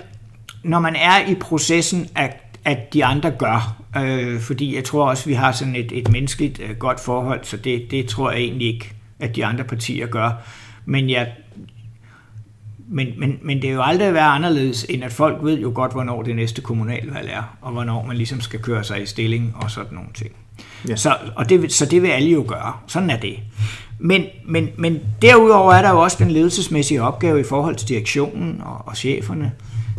[0.63, 3.75] når man er i processen, at, at de andre gør.
[3.95, 7.57] Uh, fordi jeg tror også, vi har sådan et, et menneskeligt uh, godt forhold, så
[7.57, 10.31] det, det tror jeg egentlig ikke, at de andre partier gør.
[10.85, 11.31] Men jeg
[12.91, 15.91] men, men, men det er jo aldrig været anderledes, end at folk ved jo godt,
[15.91, 19.71] hvornår det næste kommunalvalg er, og hvornår man ligesom skal køre sig i stilling og
[19.71, 20.31] sådan nogle ting.
[20.87, 20.95] Ja.
[20.95, 22.73] Så, og det, så det vil alle jo gøre.
[22.87, 23.39] Sådan er det.
[23.99, 28.61] Men, men, men derudover er der jo også den ledelsesmæssige opgave i forhold til direktionen
[28.65, 29.51] og, og cheferne.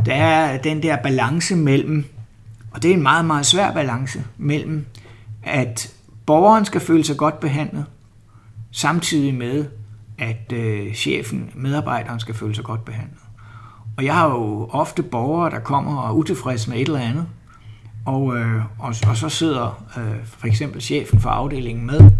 [0.06, 2.04] Der er den der balance mellem,
[2.70, 4.86] og det er en meget, meget svær balance, mellem
[5.42, 5.92] at
[6.26, 7.84] borgeren skal føle sig godt behandlet,
[8.72, 9.66] samtidig med,
[10.18, 13.18] at øh, chefen, medarbejderen skal føle sig godt behandlet.
[13.96, 17.26] Og jeg har jo ofte borgere, der kommer og er utilfredse med et eller andet,
[18.04, 22.10] og, øh, og, og så sidder øh, for eksempel chefen for afdelingen med.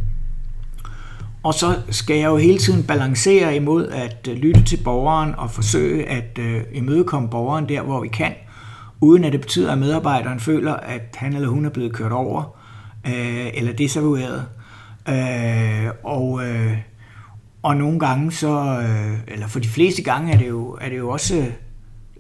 [1.43, 5.51] Og så skal jeg jo hele tiden balancere imod at øh, lytte til borgeren og
[5.51, 8.35] forsøge at øh, imødekomme borgeren der, hvor vi kan,
[9.01, 12.43] uden at det betyder, at medarbejderen føler, at han eller hun er blevet kørt over
[13.07, 14.47] øh, eller desavoueret.
[15.11, 16.77] Øh, og, øh,
[17.63, 20.99] og nogle gange så, øh, eller for de fleste gange er det jo, er det
[20.99, 21.45] jo også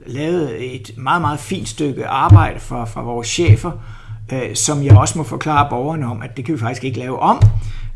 [0.06, 3.72] lavet et meget, meget fint stykke arbejde fra, fra vores chefer,
[4.32, 7.18] øh, som jeg også må forklare borgerne om, at det kan vi faktisk ikke lave
[7.18, 7.42] om.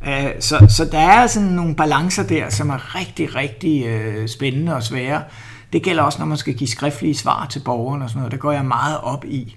[0.09, 4.75] Øh, så, så der er sådan nogle balancer der, som er rigtig, rigtig øh, spændende
[4.75, 5.23] og svære.
[5.73, 8.33] Det gælder også, når man skal give skriftlige svar til borgerne og sådan noget.
[8.33, 9.57] Der går jeg meget op i,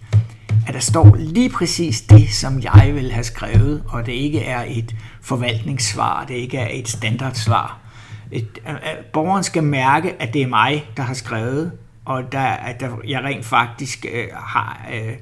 [0.67, 4.63] at der står lige præcis det, som jeg vil have skrevet, og det ikke er
[4.67, 7.77] et forvaltningssvar, det ikke er et standardsvar.
[8.31, 11.71] Et, at borgeren skal mærke, at det er mig, der har skrevet,
[12.05, 15.13] og der, at der, jeg rent faktisk øh, har, øh,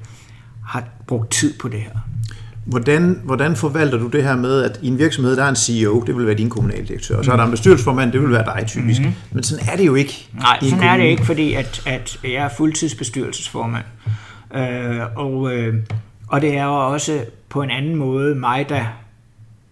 [0.65, 1.99] har brugt tid på det her.
[2.65, 6.03] Hvordan, hvordan forvalter du det her med, at i en virksomhed, der er en CEO,
[6.07, 8.67] det vil være din kommunaldirektør, og så er der en bestyrelsesformand, det vil være dig
[8.67, 9.01] typisk.
[9.01, 9.15] Mm-hmm.
[9.31, 10.29] Men sådan er det jo ikke.
[10.33, 13.83] Nej, sådan er det ikke, fordi at, at jeg er fuldtidsbestyrelsesformand.
[14.55, 15.75] Øh, og, øh,
[16.27, 18.85] og det er jo også på en anden måde mig, der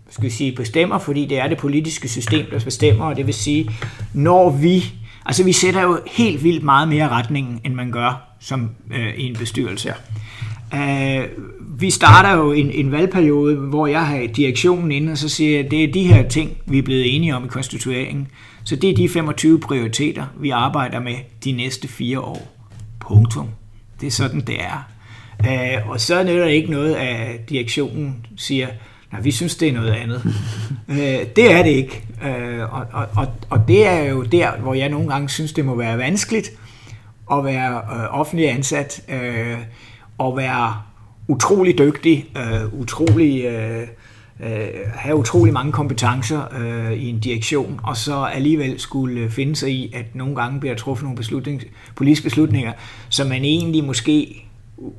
[0.10, 3.34] skal vi sige, bestemmer, fordi det er det politiske system, der bestemmer, og det vil
[3.34, 3.70] sige,
[4.14, 4.84] når vi,
[5.26, 9.24] altså vi sætter jo helt vildt meget mere retningen, end man gør som øh, i
[9.24, 9.90] en bestyrelse.
[9.90, 9.94] Ja.
[11.78, 15.72] Vi starter jo en, en valgperiode, hvor jeg har direktionen inde, og så siger jeg,
[15.72, 18.28] det er de her ting, vi er blevet enige om i konstitueringen.
[18.64, 22.48] Så det er de 25 prioriteter, vi arbejder med de næste fire år.
[23.00, 23.48] Punktum.
[24.04, 24.90] Det er sådan, det er.
[25.40, 28.68] Uh, og så er det ikke noget, at direktionen siger,
[29.12, 30.22] nej, vi synes, det er noget andet.
[30.88, 30.96] uh,
[31.36, 32.04] det er det ikke.
[32.22, 35.76] Uh, og, og, og det er jo der, hvor jeg nogle gange synes, det må
[35.76, 36.52] være vanskeligt
[37.32, 39.60] at være uh, offentlig ansat, uh,
[40.18, 40.76] og være
[41.28, 43.48] utrolig dygtig, uh, utrolig...
[44.46, 44.50] Uh,
[44.94, 49.94] have utrolig mange kompetencer øh, i en direktion, og så alligevel skulle finde sig i,
[49.96, 51.62] at nogle gange bliver truffet nogle beslutning,
[51.96, 52.74] politiske beslutninger,
[53.10, 54.46] som man egentlig måske,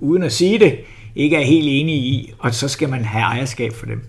[0.00, 0.76] uden at sige det,
[1.16, 4.04] ikke er helt enig i, og så skal man have ejerskab for dem.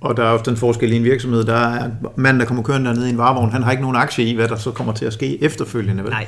[0.00, 1.44] Og der er ofte en forskel i en virksomhed.
[1.44, 4.24] Der er manden, der kommer kørende dernede i en varevogn, han har ikke nogen aktie
[4.24, 6.02] i, hvad der så kommer til at ske efterfølgende.
[6.02, 6.12] Vel?
[6.12, 6.26] Nej.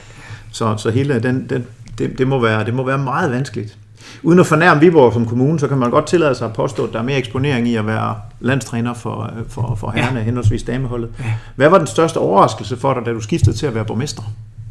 [0.50, 1.66] Så, så hele den, den,
[1.98, 3.78] det, det, må være, det må være meget vanskeligt.
[4.22, 6.92] Uden at fornærme Viborg som kommune, så kan man godt tillade sig at påstå, at
[6.92, 10.24] der er mere eksponering i at være landstræner for, for, for herrerne, ja.
[10.24, 11.10] henholdsvis dameholdet.
[11.18, 11.32] Ja.
[11.56, 14.22] Hvad var den største overraskelse for dig, da du skiftede til at være borgmester?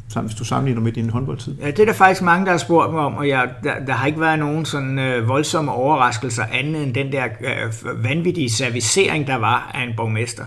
[0.10, 1.56] Sammen, hvis du sammenligner med din håndboldtid?
[1.62, 3.93] Ja, det er der faktisk mange, der har spurgt mig om, og jeg, der, der
[3.93, 9.28] har ikke været nogen sådan øh, voldsomme overraskelser andet end den der øh, vanvittige servicering,
[9.28, 10.43] der var af en borgmester.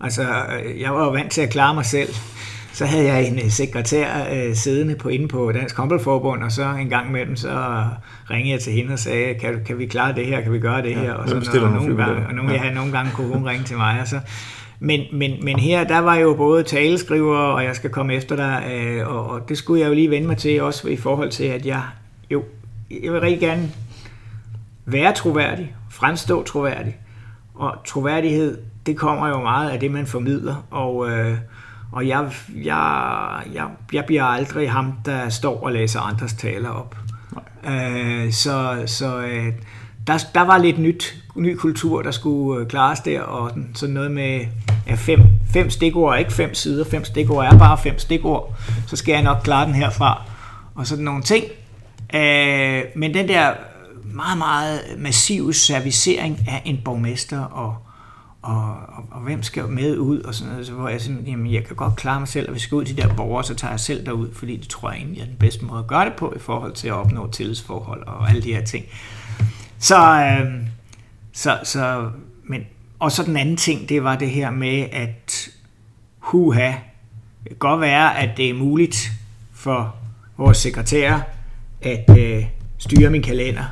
[0.00, 2.08] Altså, øh, jeg var jo vant til at klare mig selv
[2.72, 6.74] så havde jeg en øh, sekretær øh, siddende på inde på Dansk Håndboldforbund, og så
[6.80, 7.84] en gang imellem, så
[8.30, 10.82] ringede jeg til hende og sagde, kan, kan vi klare det her, kan vi gøre
[10.82, 11.12] det ja, her?
[11.12, 12.62] Og, så, og, nogle gange, og nogle, ja.
[12.62, 14.20] jeg nogle gange kunne hun ringe til mig, og så,
[14.80, 18.72] men, men, men her, der var jo både taleskriver, og jeg skal komme efter dig,
[18.74, 21.44] øh, og, og det skulle jeg jo lige vende mig til, også i forhold til,
[21.44, 21.82] at jeg
[22.30, 22.42] jo,
[23.02, 23.70] jeg vil rigtig gerne
[24.86, 26.96] være troværdig, fremstå troværdig,
[27.54, 31.36] og troværdighed, det kommer jo meget af det, man formidler, og øh,
[31.92, 36.96] og jeg, jeg, jeg, jeg bliver aldrig ham, der står og læser andres taler op.
[37.64, 39.52] Øh, så så øh,
[40.06, 44.10] der, der var lidt nyt, ny kultur, der skulle øh, klares der, og sådan noget
[44.10, 44.46] med
[44.86, 45.20] ja, fem,
[45.52, 48.54] fem stikord, ikke fem sider, fem stikord er bare fem stikord,
[48.86, 50.22] så skal jeg nok klare den herfra,
[50.74, 51.44] og sådan nogle ting.
[52.14, 53.52] Øh, men den der
[54.04, 57.76] meget, meget massive servicering af en borgmester og
[58.42, 61.52] og, og, og hvem skal med ud, og sådan noget, så hvor jeg sådan, jamen
[61.52, 63.44] jeg kan godt klare mig selv, og hvis jeg skal ud til de der borgere,
[63.44, 65.86] så tager jeg selv derud, fordi det tror jeg egentlig er den bedste måde at
[65.86, 68.84] gøre det på, i forhold til at opnå tillidsforhold og alle de her ting.
[69.78, 70.66] Så, øh,
[71.32, 72.10] så, så
[72.44, 72.62] men,
[72.98, 75.48] og så den anden ting, det var det her med, at
[76.18, 76.72] huha,
[77.42, 79.12] det kan godt være, at det er muligt
[79.52, 79.94] for
[80.36, 81.20] vores sekretær
[81.82, 82.44] at øh,
[82.78, 83.64] styre min kalender,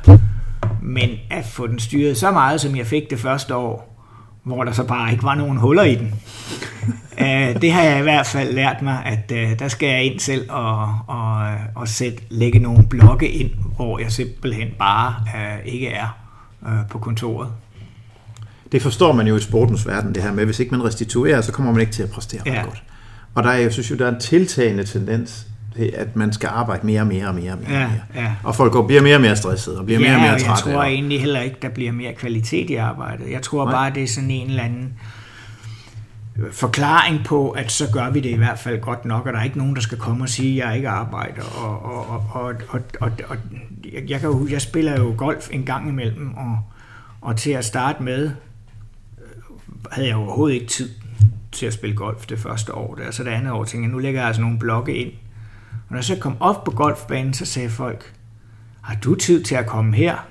[0.81, 3.90] men at få den styret så meget, som jeg fik det første år,
[4.43, 6.13] hvor der så bare ikke var nogen huller i den.
[7.21, 10.19] uh, det har jeg i hvert fald lært mig, at uh, der skal jeg ind
[10.19, 15.87] selv og, og, og sætte, lægge nogle blokke ind, hvor jeg simpelthen bare uh, ikke
[15.87, 16.17] er
[16.89, 17.49] på kontoret.
[18.71, 21.51] Det forstår man jo i sportens verden, det her med, hvis ikke man restituerer, så
[21.51, 22.61] kommer man ikke til at præstere ja.
[22.63, 22.83] godt.
[23.35, 25.47] Og der er, jeg synes jo, der er en tiltagende tendens
[25.95, 27.79] at man skal arbejde mere og mere og mere og mere.
[27.79, 28.35] Ja, ja.
[28.43, 30.69] Og folk går, bliver mere og mere stresset og bliver ja, mere og mere trætte.
[30.69, 33.31] jeg tror egentlig heller ikke, der bliver mere kvalitet i arbejdet.
[33.31, 33.73] Jeg tror Nej.
[33.73, 34.93] bare, det er sådan en eller anden
[36.51, 39.43] forklaring på, at så gør vi det i hvert fald godt nok, og der er
[39.43, 41.43] ikke nogen, der skal komme og sige, at jeg ikke arbejder.
[41.43, 43.37] Og, og, og, og, og, og, og
[44.07, 46.59] jeg, kan jo, jeg spiller jo golf en gang imellem, og,
[47.21, 48.31] og til at starte med,
[49.91, 50.89] havde jeg overhovedet ikke tid
[51.51, 52.95] til at spille golf det første år.
[52.95, 53.11] Der.
[53.11, 55.11] Så det andet år tænkte jeg, nu lægger jeg altså nogle blokke ind.
[55.91, 58.13] Og når jeg så kom op på golfbanen, så sagde folk,
[58.81, 60.27] har du tid til at komme her?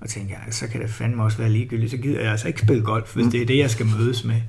[0.00, 1.90] Og tænkte jeg, så kan det fandme også være ligegyldigt.
[1.90, 4.40] Så gider jeg altså ikke spille golf, hvis det er det, jeg skal mødes med.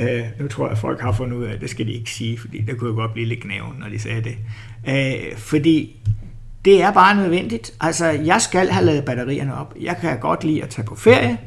[0.00, 2.10] Øh, nu tror jeg, at folk har fundet ud af, at det skal de ikke
[2.10, 4.38] sige, fordi der kunne jo godt blive lidt knæven, når de sagde det.
[4.88, 5.96] Øh, fordi
[6.64, 7.72] det er bare nødvendigt.
[7.80, 9.74] Altså, jeg skal have lavet batterierne op.
[9.80, 11.38] Jeg kan godt lide at tage på ferie,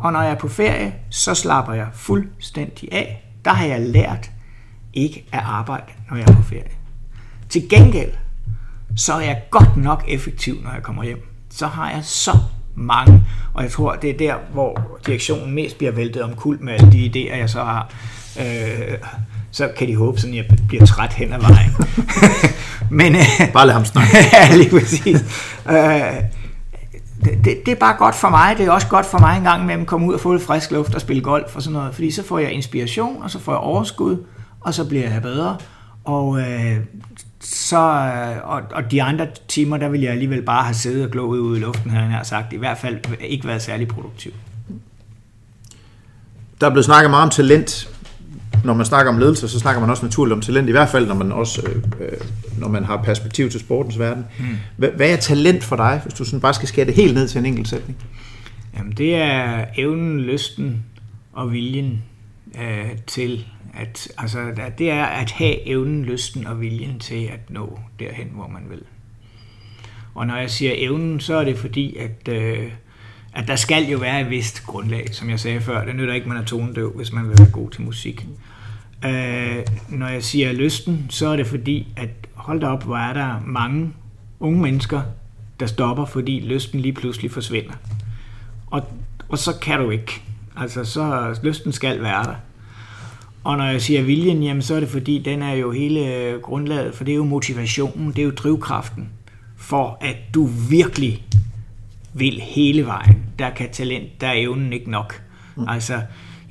[0.00, 3.30] og når jeg er på ferie, så slapper jeg fuldstændig af.
[3.44, 4.30] Der har jeg lært
[4.92, 6.85] ikke at arbejde, når jeg er på ferie.
[7.48, 8.10] Til gengæld,
[8.96, 11.28] så er jeg godt nok effektiv, når jeg kommer hjem.
[11.50, 12.38] Så har jeg så
[12.74, 13.24] mange,
[13.54, 16.92] og jeg tror, det er der, hvor direktionen mest bliver væltet om kul med alle
[16.92, 17.90] de idéer, jeg så har.
[18.40, 18.98] Øh,
[19.50, 21.70] så kan de håbe, at jeg bliver træt hen ad vejen.
[22.98, 24.16] Men, øh, Bare lad ham snakke.
[24.32, 25.24] ja, lige præcis.
[25.68, 25.74] Øh,
[27.24, 28.54] det, det, det er bare godt for mig.
[28.58, 30.44] Det er også godt for mig en gang med at komme ud og få lidt
[30.44, 31.94] frisk luft og spille golf og sådan noget.
[31.94, 34.24] Fordi så får jeg inspiration, og så får jeg overskud,
[34.60, 35.56] og så bliver jeg bedre.
[36.04, 36.76] Og øh,
[37.40, 41.10] så, øh, og, og de andre timer, der vil jeg alligevel bare have siddet og
[41.10, 42.52] glået ud i luften, havde jeg sagt.
[42.52, 44.32] I hvert fald ikke været særlig produktiv.
[46.60, 47.88] Der er blevet snakket meget om talent.
[48.64, 50.68] Når man snakker om ledelse, så snakker man også naturligt om talent.
[50.68, 52.18] I hvert fald, når man også øh, øh
[52.58, 54.24] når man har perspektiv til sportens verden.
[54.76, 57.28] Hvad, hvad er talent for dig, hvis du sådan bare skal skære det helt ned
[57.28, 57.98] til en enkelt sætning?
[58.76, 60.84] Jamen, det er evnen, lysten
[61.32, 62.02] og viljen
[62.60, 63.46] øh, til
[63.76, 68.48] at, altså, det er at have evnen, lysten og viljen til at nå derhen, hvor
[68.48, 68.82] man vil.
[70.14, 72.72] Og når jeg siger evnen, så er det fordi, at, øh,
[73.32, 75.84] at der skal jo være et vist grundlag, som jeg sagde før.
[75.84, 78.26] Det nytter ikke, at man er tonedøv, hvis man vil være god til musik.
[79.04, 79.56] Øh,
[79.88, 83.40] når jeg siger lysten, så er det fordi, at hold da op, hvor er der
[83.46, 83.92] mange
[84.40, 85.02] unge mennesker,
[85.60, 87.74] der stopper, fordi lysten lige pludselig forsvinder.
[88.66, 88.82] Og,
[89.28, 90.22] og så kan du ikke.
[90.56, 92.34] Altså, så lysten skal være der.
[93.46, 96.94] Og når jeg siger viljen, jamen, så er det fordi, den er jo hele grundlaget,
[96.94, 99.08] for det er jo motivationen, det er jo drivkraften,
[99.56, 101.24] for at du virkelig
[102.14, 103.22] vil hele vejen.
[103.38, 105.22] Der kan talent, der er evnen ikke nok.
[105.56, 105.68] Mm.
[105.68, 106.00] Altså,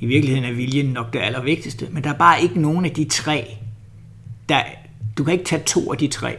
[0.00, 3.04] i virkeligheden er viljen nok det allervigtigste, men der er bare ikke nogen af de
[3.04, 3.56] tre,
[4.48, 4.60] der,
[5.18, 6.36] du kan ikke tage to af de tre.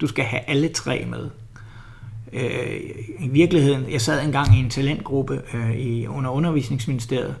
[0.00, 1.30] Du skal have alle tre med.
[2.32, 2.80] Øh,
[3.20, 7.34] I virkeligheden, jeg sad engang i en talentgruppe øh, i, under undervisningsministeriet,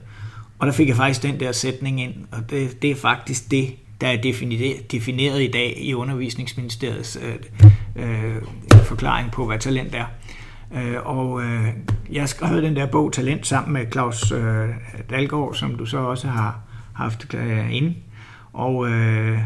[0.58, 3.76] og der fik jeg faktisk den der sætning ind, og det, det er faktisk det,
[4.00, 7.36] der er defineret, defineret i dag i undervisningsministeriets øh,
[7.96, 8.42] øh,
[8.84, 10.04] forklaring på, hvad talent er.
[10.74, 11.68] Øh, og øh,
[12.12, 14.68] jeg skrev den der bog Talent sammen med Claus øh,
[15.10, 16.60] Dalgaard, som du så også har
[16.92, 17.94] haft øh, inde.
[18.52, 19.38] Og, øh,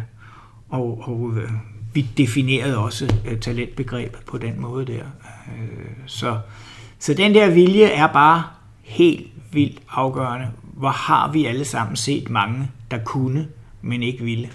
[0.68, 1.50] og, og øh,
[1.94, 5.04] vi definerede også øh, talentbegrebet på den måde der.
[5.58, 6.38] Øh, så,
[6.98, 8.42] så den der vilje er bare
[8.82, 10.48] helt vildt afgørende.
[10.81, 13.47] Hvor har vi alle sammen set mange, der kunne,
[13.83, 14.49] men ikke ville.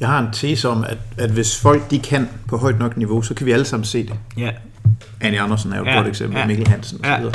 [0.00, 3.22] Jeg har en tese om, at, at hvis folk de kan på højt nok niveau,
[3.22, 4.14] så kan vi alle sammen se det.
[4.36, 4.50] Ja.
[5.20, 5.96] Annie Andersen er jo et ja.
[5.96, 6.46] godt eksempel, ja.
[6.46, 7.24] Mikkel Hansen osv.
[7.24, 7.30] Ja.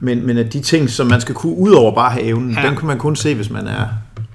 [0.00, 2.66] Men, men at de ting, som man skal kunne ud over bare have evnen, ja.
[2.66, 3.88] den kan man kun se, hvis man er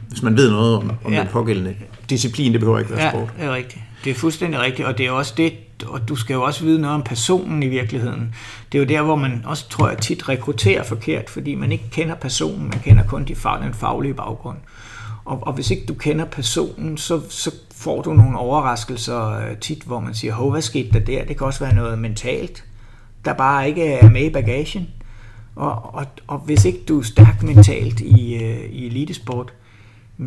[0.09, 1.19] hvis man ved noget om, om ja.
[1.19, 1.75] den pågældende
[2.09, 2.51] disciplin.
[2.51, 3.29] Det behøver ikke være ja, sport.
[3.37, 3.83] det er rigtigt.
[4.03, 5.53] Det er fuldstændig rigtigt, og det er også det,
[5.87, 8.35] og du skal jo også vide noget om personen i virkeligheden.
[8.71, 11.89] Det er jo der, hvor man også, tror jeg, tit rekrutterer forkert, fordi man ikke
[11.91, 14.57] kender personen, man kender kun de fag, den faglige baggrund.
[15.25, 19.83] Og, og hvis ikke du kender personen, så, så får du nogle overraskelser øh, tit,
[19.83, 21.25] hvor man siger, hov, hvad skete der der?
[21.25, 22.63] Det kan også være noget mentalt,
[23.25, 24.87] der bare ikke er med i bagagen.
[25.55, 29.53] Og, og, og hvis ikke du er stærk mentalt i, øh, i elitesport,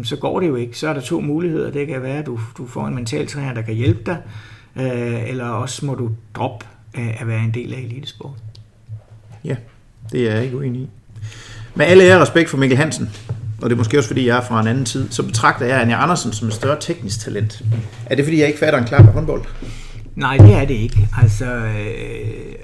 [0.02, 0.78] så går det jo ikke.
[0.78, 1.70] Så er der to muligheder.
[1.70, 4.18] Det kan være, at du, du får en mental træner, der kan hjælpe dig,
[4.80, 8.34] øh, eller også må du droppe at være en del af elitesport.
[9.44, 9.56] Ja,
[10.12, 10.88] det er jeg ikke uenig i.
[11.74, 13.10] Med alle ære respekt for Mikkel Hansen,
[13.62, 15.80] og det er måske også fordi, jeg er fra en anden tid, så betragter jeg
[15.80, 17.62] Anja Andersen som et større teknisk talent.
[18.06, 19.44] Er det fordi, jeg ikke fatter en klap af håndbold?
[20.16, 21.08] Nej, det er det ikke.
[21.22, 22.54] Altså, øh,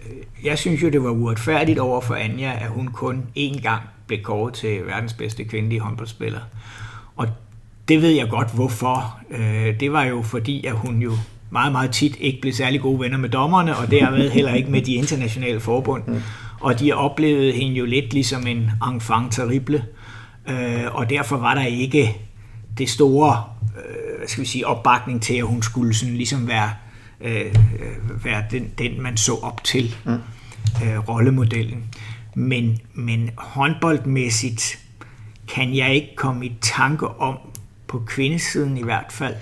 [0.44, 4.22] jeg synes jo, det var uretfærdigt over for Anja, at hun kun én gang blev
[4.22, 6.40] kåret til verdens bedste kvindelige håndboldspiller.
[7.16, 7.28] Og
[7.88, 9.18] det ved jeg godt, hvorfor.
[9.30, 11.12] Øh, det var jo fordi, at hun jo
[11.50, 14.82] meget, meget tit ikke blev særlig gode venner med dommerne, og dermed heller ikke med
[14.82, 16.02] de internationale forbund.
[16.06, 16.22] Mm.
[16.60, 19.84] Og de oplevede hende jo lidt ligesom en enfant terrible,
[20.48, 22.16] øh, og derfor var der ikke
[22.78, 23.42] det store
[23.76, 26.70] øh, hvad skal vi sige, opbakning til, at hun skulle sådan ligesom være,
[27.20, 27.54] øh,
[28.24, 30.12] være den, den, man så op til, mm.
[30.84, 31.84] øh, rollemodellen.
[32.34, 34.78] Men, men håndboldmæssigt
[35.48, 37.38] kan jeg ikke komme i tanke om,
[37.88, 39.34] på kvindesiden i hvert fald,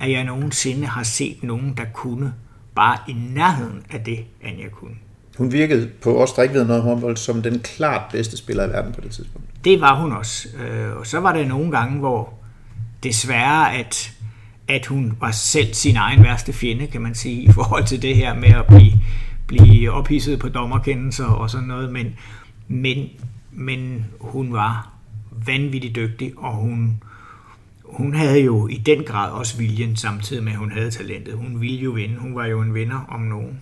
[0.00, 2.34] at jeg nogensinde har set nogen, der kunne
[2.74, 4.94] bare i nærheden af det, Anja kunne.
[5.38, 8.66] Hun virkede på os, der ikke ved noget om håndbold, som den klart bedste spiller
[8.66, 9.64] i verden på det tidspunkt.
[9.64, 10.48] det var hun også.
[10.58, 12.34] Øh, og så var der nogle gange, hvor
[13.02, 14.12] desværre, at,
[14.68, 18.16] at hun var selv sin egen værste fjende, kan man sige, i forhold til det
[18.16, 18.92] her med at blive,
[19.46, 21.92] blive ophidset på dommerkendelser og sådan noget.
[21.92, 22.14] Men,
[22.68, 23.08] men,
[23.52, 24.92] men hun var
[25.46, 27.02] vanvittigt dygtig, og hun,
[27.92, 31.34] hun havde jo i den grad også viljen, samtidig med, at hun havde talentet.
[31.34, 32.16] Hun ville jo vinde.
[32.18, 33.60] Hun var jo en vinder om nogen.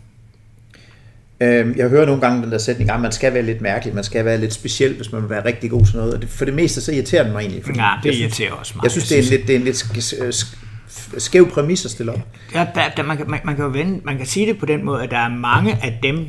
[1.42, 4.04] Øhm, jeg hører nogle gange den der sætning, at man skal være lidt mærkelig, man
[4.04, 6.14] skal være lidt speciel, hvis man vil være rigtig god til noget.
[6.14, 7.64] Og det, for det meste så irriterer den mig egentlig.
[7.64, 8.82] Fordi det irriterer synes, også mig.
[8.82, 12.20] Jeg synes, det er en lidt, det er en lidt skæv præmis at stille op.
[12.54, 14.66] Ja, der, der, man, kan, man, man, kan jo vende, man kan sige det på
[14.66, 16.26] den måde, at der er mange af dem,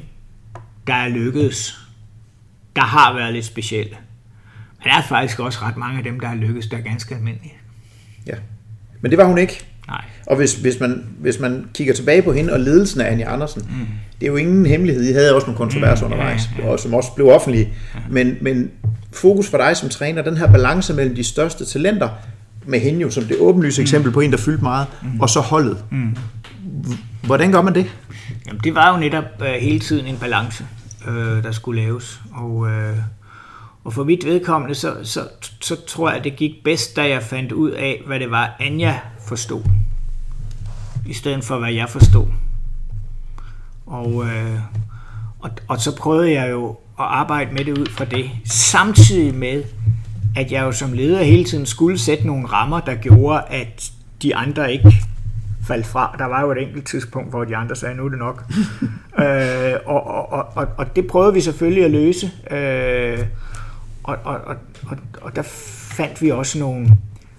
[0.87, 1.77] der er lykkedes,
[2.75, 3.97] der har været lidt specielle.
[4.79, 7.15] Men der er faktisk også ret mange af dem, der har lykkedes, der er ganske
[7.15, 7.53] almindelige.
[8.27, 8.33] Ja,
[9.01, 9.65] men det var hun ikke.
[9.87, 10.01] Nej.
[10.27, 13.61] Og hvis, hvis, man, hvis man kigger tilbage på hende og ledelsen af Anja Andersen,
[13.61, 13.87] mm.
[14.19, 15.03] det er jo ingen hemmelighed.
[15.03, 16.69] I havde også nogle kontroverser mm, undervejs, ja, ja.
[16.69, 17.69] Og, som også blev offentlige.
[17.95, 17.99] Ja.
[18.09, 18.71] Men, men
[19.13, 22.09] fokus for dig som træner, den her balance mellem de største talenter,
[22.65, 23.83] med hende jo som det åbenlyse mm.
[23.83, 25.19] eksempel på en, der fyldte meget, mm.
[25.19, 25.77] og så holdet.
[25.91, 26.15] Mm.
[27.23, 27.85] Hvordan gør man det?
[28.47, 30.65] Jamen, det var jo netop uh, hele tiden en balance,
[31.07, 31.13] uh,
[31.43, 32.21] der skulle laves.
[32.33, 32.69] Og, uh,
[33.83, 35.27] og for mit vedkommende, så, så,
[35.61, 38.55] så tror jeg, at det gik bedst, da jeg fandt ud af, hvad det var,
[38.59, 39.63] Anja forstod,
[41.07, 42.25] i stedet for, hvad jeg forstod.
[43.85, 44.59] Og, øh,
[45.39, 49.63] og, og så prøvede jeg jo at arbejde med det ud fra det, samtidig med,
[50.35, 54.35] at jeg jo som leder hele tiden skulle sætte nogle rammer, der gjorde, at de
[54.35, 54.93] andre ikke
[55.67, 56.15] faldt fra.
[56.19, 58.43] Der var jo et enkelt tidspunkt, hvor de andre sagde, nu er det nok.
[59.23, 62.31] øh, og, og, og, og det prøvede vi selvfølgelig at løse.
[62.51, 63.19] Øh,
[64.03, 64.55] og, og, og,
[64.87, 65.41] og, og der
[65.97, 66.87] fandt vi også nogle...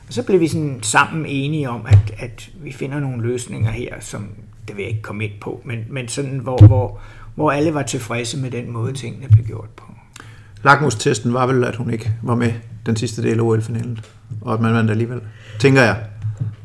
[0.08, 3.94] Og så blev vi sådan sammen enige om, at, at vi finder nogle løsninger her,
[4.00, 4.28] som
[4.68, 6.98] det vil jeg ikke komme ind på, men, men sådan, hvor, hvor,
[7.34, 9.84] hvor alle var tilfredse med den måde, tingene blev gjort på.
[10.64, 12.52] Lakmus-testen var vel, at hun ikke var med
[12.86, 13.98] den sidste del af OL-finalen,
[14.40, 15.20] og at man vandt alligevel,
[15.58, 15.96] tænker jeg.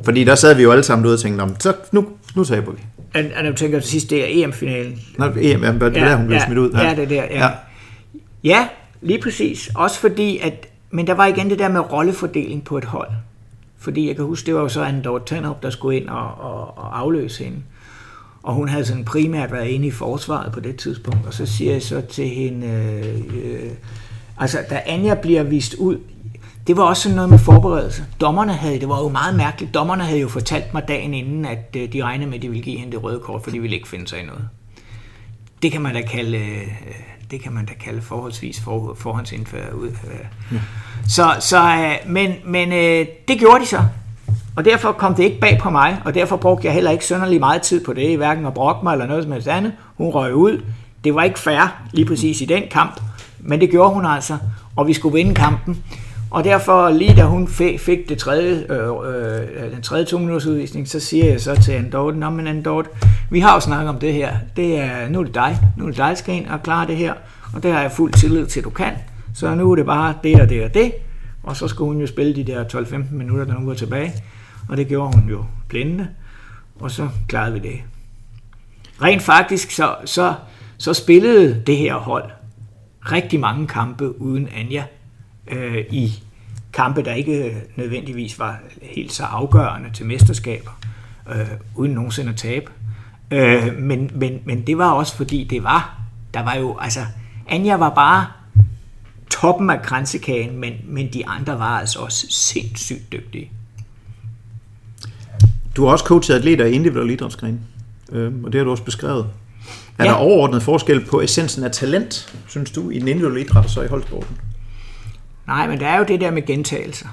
[0.03, 2.79] Fordi der sad vi jo alle sammen ude og tænkte, så nu, nu taber vi.
[3.15, 4.99] Og, du tænker til sidst, det er EM-finalen?
[5.17, 6.71] Nå, EM, ja, det er der, hun blev ja, smidt ud.
[6.71, 7.45] Ja, det er der, ja.
[7.45, 7.49] ja.
[8.43, 8.67] Ja,
[9.01, 9.69] lige præcis.
[9.75, 13.11] Også fordi, at, men der var igen det der med rollefordeling på et hold.
[13.77, 16.35] Fordi jeg kan huske, det var jo så Andor Dorte Tanop, der skulle ind og,
[16.35, 17.57] og, og afløse hende.
[18.43, 21.25] Og hun havde sådan primært været inde i forsvaret på det tidspunkt.
[21.27, 23.71] Og så siger jeg så til hende, øh, øh,
[24.37, 25.97] altså da Anja bliver vist ud,
[26.67, 28.05] det var også sådan noget med forberedelse.
[28.21, 31.75] Dommerne havde, det var jo meget mærkeligt, dommerne havde jo fortalt mig dagen inden, at
[31.77, 33.75] øh, de regnede med, at de ville give hende det røde kort, for de ville
[33.75, 34.49] ikke finde sig i noget.
[35.61, 36.67] Det kan man da kalde øh,
[37.31, 39.89] det kan man da kalde forholdsvis for, forhåndsindført ud.
[40.51, 40.57] Ja.
[41.07, 43.81] Så, så, øh, men men øh, det gjorde de så.
[44.55, 47.39] Og derfor kom det ikke bag på mig, og derfor brugte jeg heller ikke sønderlig
[47.39, 49.73] meget tid på det, hverken at brokke mig eller noget som helst andet.
[49.97, 50.63] Hun røg ud.
[51.03, 53.01] Det var ikke fair lige præcis i den kamp,
[53.39, 54.37] men det gjorde hun altså,
[54.75, 55.83] og vi skulle vinde kampen.
[56.31, 57.47] Og derfor, lige da hun
[57.79, 58.89] fik det tredje, øh,
[59.65, 62.63] øh, den tredje to minutters udvisning, så siger jeg så til Anne Nå, men Anne
[63.29, 64.37] vi har jo snakket om det her.
[64.55, 65.57] Det er, nu er det dig.
[65.77, 67.13] Nu er det dig, der skal ind og klare det her.
[67.53, 68.93] Og det har jeg fuld tillid til, du kan.
[69.33, 70.93] Så nu er det bare det og det og det.
[71.43, 74.13] Og så skulle hun jo spille de der 12-15 minutter, når hun var tilbage.
[74.69, 76.07] Og det gjorde hun jo blændende.
[76.79, 77.81] Og så klarede vi det.
[79.01, 80.33] Rent faktisk, så, så,
[80.77, 82.23] så spillede det her hold
[83.11, 84.83] rigtig mange kampe uden Anja
[85.51, 86.23] øh, i
[86.73, 90.79] kampe, der ikke nødvendigvis var helt så afgørende til mesterskaber,
[91.29, 92.71] øh, uden nogensinde at tabe.
[93.31, 95.99] Øh, men, men, men det var også fordi, det var,
[96.33, 96.99] der var jo, altså,
[97.47, 98.25] Anja var bare
[99.31, 103.51] toppen af kransekagen, men, men de andre var altså også sindssygt dygtige.
[105.75, 107.59] Du har også coachet atleter i individuelle idrætsgrene,
[108.11, 109.27] øh, og det har du også beskrevet.
[109.97, 110.09] Er ja.
[110.09, 113.81] der overordnet forskel på essensen af talent, synes du, i den individuelle idræt og så
[113.81, 114.37] i holdsporten?
[115.47, 117.07] Nej, men der er jo det der med gentagelser.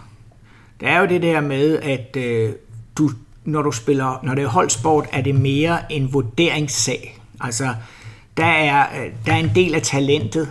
[0.81, 2.53] Der er jo det der med, at øh,
[2.99, 3.11] du,
[3.45, 7.19] når du spiller, når det er holdsport, er det mere en vurderingssag.
[7.41, 7.75] Altså,
[8.37, 10.51] der er, øh, der er en del af talentet,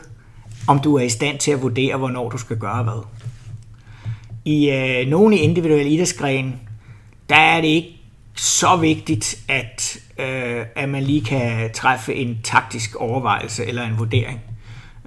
[0.67, 3.05] om du er i stand til at vurdere, hvornår du skal gøre hvad.
[4.45, 6.53] I øh, nogle individuelle idrætsgrene,
[7.29, 7.99] der er det ikke
[8.35, 14.41] så vigtigt, at, øh, at man lige kan træffe en taktisk overvejelse eller en vurdering.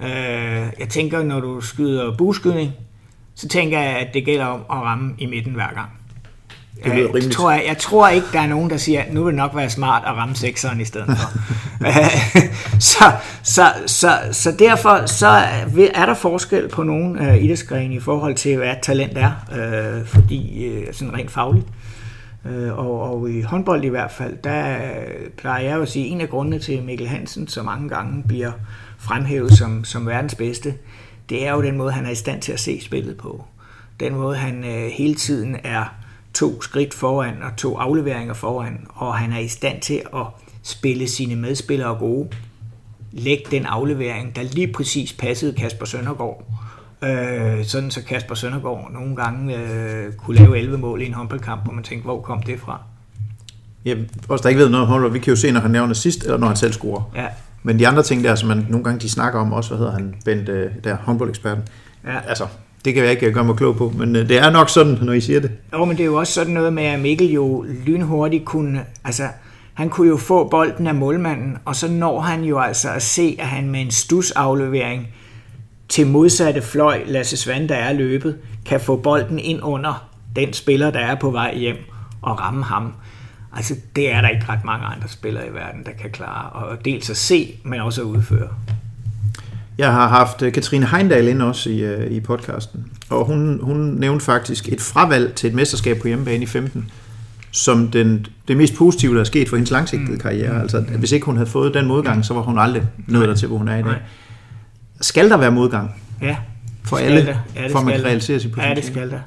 [0.02, 2.72] Øh, jeg tænker, når du skyder buskydning,
[3.34, 5.90] så tænker jeg, at det gælder om at ramme i midten hver gang.
[6.84, 7.24] Det lyder rimeligt.
[7.24, 9.36] Jeg tror, jeg, jeg tror ikke, der er nogen, der siger, at nu vil det
[9.36, 11.38] nok være smart at ramme sekseren i stedet for.
[12.92, 13.04] så,
[13.42, 15.26] så, så, så derfor så
[15.94, 20.68] er der forskel på nogle uh, idrætsgrene i forhold til, hvad talent er, uh, fordi
[20.68, 21.66] uh, sådan rent fagligt.
[22.44, 24.78] Uh, og, og i håndbold i hvert fald, der
[25.38, 28.52] plejer jeg at sige, at en af grundene til Mikkel Hansen så mange gange bliver
[28.98, 30.74] fremhævet som, som verdens bedste,
[31.28, 33.44] det er jo den måde, han er i stand til at se spillet på.
[34.00, 35.84] Den måde, han øh, hele tiden er
[36.34, 40.26] to skridt foran og to afleveringer foran, og han er i stand til at
[40.62, 42.28] spille sine medspillere gode.
[43.12, 46.44] Læg den aflevering, der lige præcis passede Kasper Søndergaard.
[47.02, 51.64] Øh, sådan så Kasper Søndergaard nogle gange øh, kunne lave 11 mål i en håndboldkamp,
[51.64, 52.80] hvor man tænkte, hvor kom det fra?
[53.84, 53.94] Ja,
[54.28, 56.22] også der ikke ved noget om håndbold, vi kan jo se, når han nævner sidst,
[56.24, 57.02] eller når han selv scorer.
[57.14, 57.26] Ja,
[57.66, 59.92] Men de andre ting der, som man nogle gange de snakker om, også hvad hedder
[59.92, 61.62] han, Bent, øh, der håndboldeksperten.
[62.06, 62.18] ja.
[62.28, 62.46] Altså,
[62.84, 65.12] det kan jeg ikke gøre mig klog på, men øh, det er nok sådan, når
[65.12, 65.50] I siger det.
[65.72, 69.22] Jo, men det er jo også sådan noget med, at Mikkel jo lynhurtigt kunne, altså
[69.74, 73.36] han kunne jo få bolden af målmanden, og så når han jo altså at se,
[73.38, 75.08] at han med en stusaflevering
[75.88, 78.36] til modsatte fløj, Lasse Svand, der er løbet,
[78.66, 81.76] kan få bolden ind under den spiller, der er på vej hjem,
[82.22, 82.92] og ramme ham.
[83.56, 86.50] Altså, det er der ikke ret mange andre spillere i verden, der kan klare.
[86.50, 88.48] Og dels at se, men også at udføre.
[89.78, 93.76] Jeg har haft øh, Katrine Heindal ind også i, øh, i podcasten, og hun, hun
[93.76, 96.90] nævnte faktisk et fravalg til et mesterskab på hjemmebane i 15,
[97.50, 100.60] som den, det mest positive, der er sket for hendes langsigtede karriere.
[100.62, 103.34] Altså, at hvis ikke hun havde fået den modgang, så var hun aldrig nået der
[103.34, 103.96] til, hvor hun er i dag.
[105.00, 105.90] Skal der være modgang
[106.22, 106.36] Ja,
[106.84, 107.38] for alle.
[107.56, 108.76] Ja, det for at man kan realisere sit Ja, potentiale?
[108.80, 109.18] det skal der.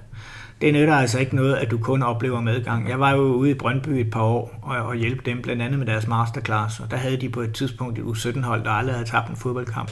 [0.61, 2.89] Det nytter altså ikke noget, at du kun oplever medgang.
[2.89, 5.79] Jeg var jo ude i Brøndby et par år og, og hjælpe dem blandt andet
[5.79, 9.07] med deres masterclass, og der havde de på et tidspunkt et U17-hold, der aldrig havde
[9.07, 9.91] tabt en fodboldkamp.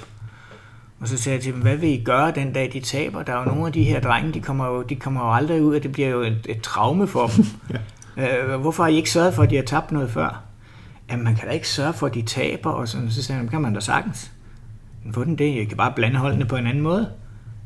[0.99, 3.23] Og så sagde jeg til dem, hvad vil I gøre den dag, de taber?
[3.23, 5.61] Der er jo nogle af de her drenge, de kommer jo, de kommer jo aldrig
[5.61, 7.45] ud, og det bliver jo et, et traume for dem.
[8.17, 8.45] ja.
[8.45, 10.43] øh, hvorfor har I ikke sørget for, at de har tabt noget før?
[11.09, 13.49] Jamen, man kan da ikke sørge for, at de taber, og sådan, så sagde jeg,
[13.49, 14.31] kan man da sagtens.
[15.05, 15.55] Hvordan det?
[15.55, 17.09] Jeg kan bare blande holdene på en anden måde.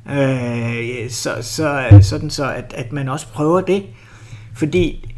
[0.09, 3.83] Øh, så, så, sådan så, at, at man også prøver det.
[4.55, 5.11] Fordi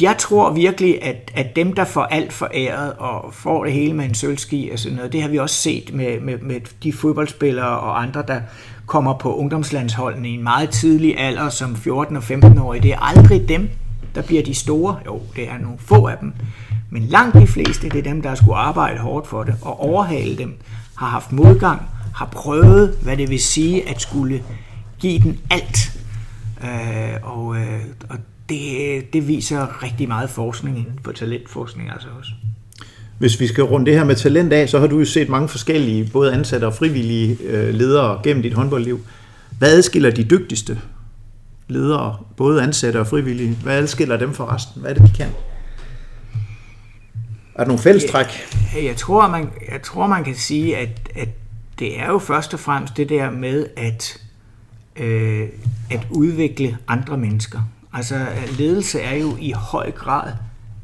[0.00, 4.04] jeg tror virkelig, at, at dem, der får alt foræret og får det hele med
[4.04, 7.78] en sølvski og sådan noget, det har vi også set med, med, med de fodboldspillere
[7.78, 8.40] og andre, der
[8.86, 12.82] kommer på ungdomslandsholdene i en meget tidlig alder som 14- og 15-årige.
[12.82, 13.70] Det er aldrig dem,
[14.14, 14.98] der bliver de store.
[15.06, 16.32] Jo, det er nogle få af dem.
[16.90, 20.38] Men langt de fleste, det er dem, der skulle arbejde hårdt for det og overhale
[20.38, 20.58] dem,
[20.96, 21.82] har haft modgang,
[22.18, 24.42] har prøvet, hvad det vil sige at skulle
[24.98, 25.98] give den alt.
[26.64, 28.16] Øh, og øh, og
[28.48, 32.30] det, det viser rigtig meget forskning inden for talentforskning altså også.
[33.18, 35.48] Hvis vi skal runde det her med talent af, så har du jo set mange
[35.48, 39.00] forskellige, både ansatte og frivillige øh, ledere gennem dit håndboldliv.
[39.58, 40.78] Hvad adskiller de dygtigste
[41.68, 43.58] ledere, både ansatte og frivillige?
[43.62, 44.80] Hvad adskiller dem fra resten?
[44.80, 45.28] Hvad er det, de kan?
[47.54, 48.26] Er der nogle fællestræk?
[48.82, 51.28] Jeg tror, man, jeg tror, man kan sige, at, at
[51.78, 54.22] det er jo først og fremmest det der med at,
[54.96, 55.48] øh,
[55.90, 57.60] at udvikle andre mennesker.
[57.92, 58.26] Altså
[58.58, 60.32] ledelse er jo i høj grad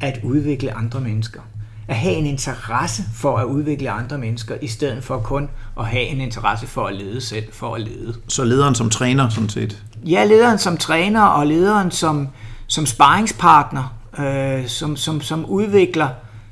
[0.01, 1.41] at udvikle andre mennesker.
[1.89, 6.05] At have en interesse for at udvikle andre mennesker, i stedet for kun at have
[6.05, 8.15] en interesse for at lede selv, for at lede.
[8.29, 9.83] Så lederen som træner, sådan set.
[10.05, 12.29] Ja, lederen som træner og lederen som,
[12.67, 16.09] som sparringspartner, øh, som, som, som udvikler,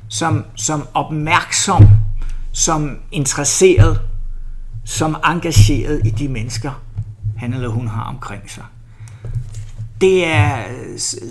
[0.09, 1.89] som, som opmærksom,
[2.53, 4.01] som interesseret,
[4.85, 6.83] som engageret i de mennesker,
[7.37, 8.65] han eller hun har omkring sig.
[10.01, 10.57] Det er,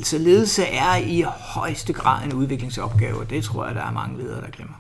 [0.04, 4.18] så ledelse er i højeste grad en udviklingsopgave, og det tror jeg, der er mange
[4.18, 4.76] ledere, der glemmer.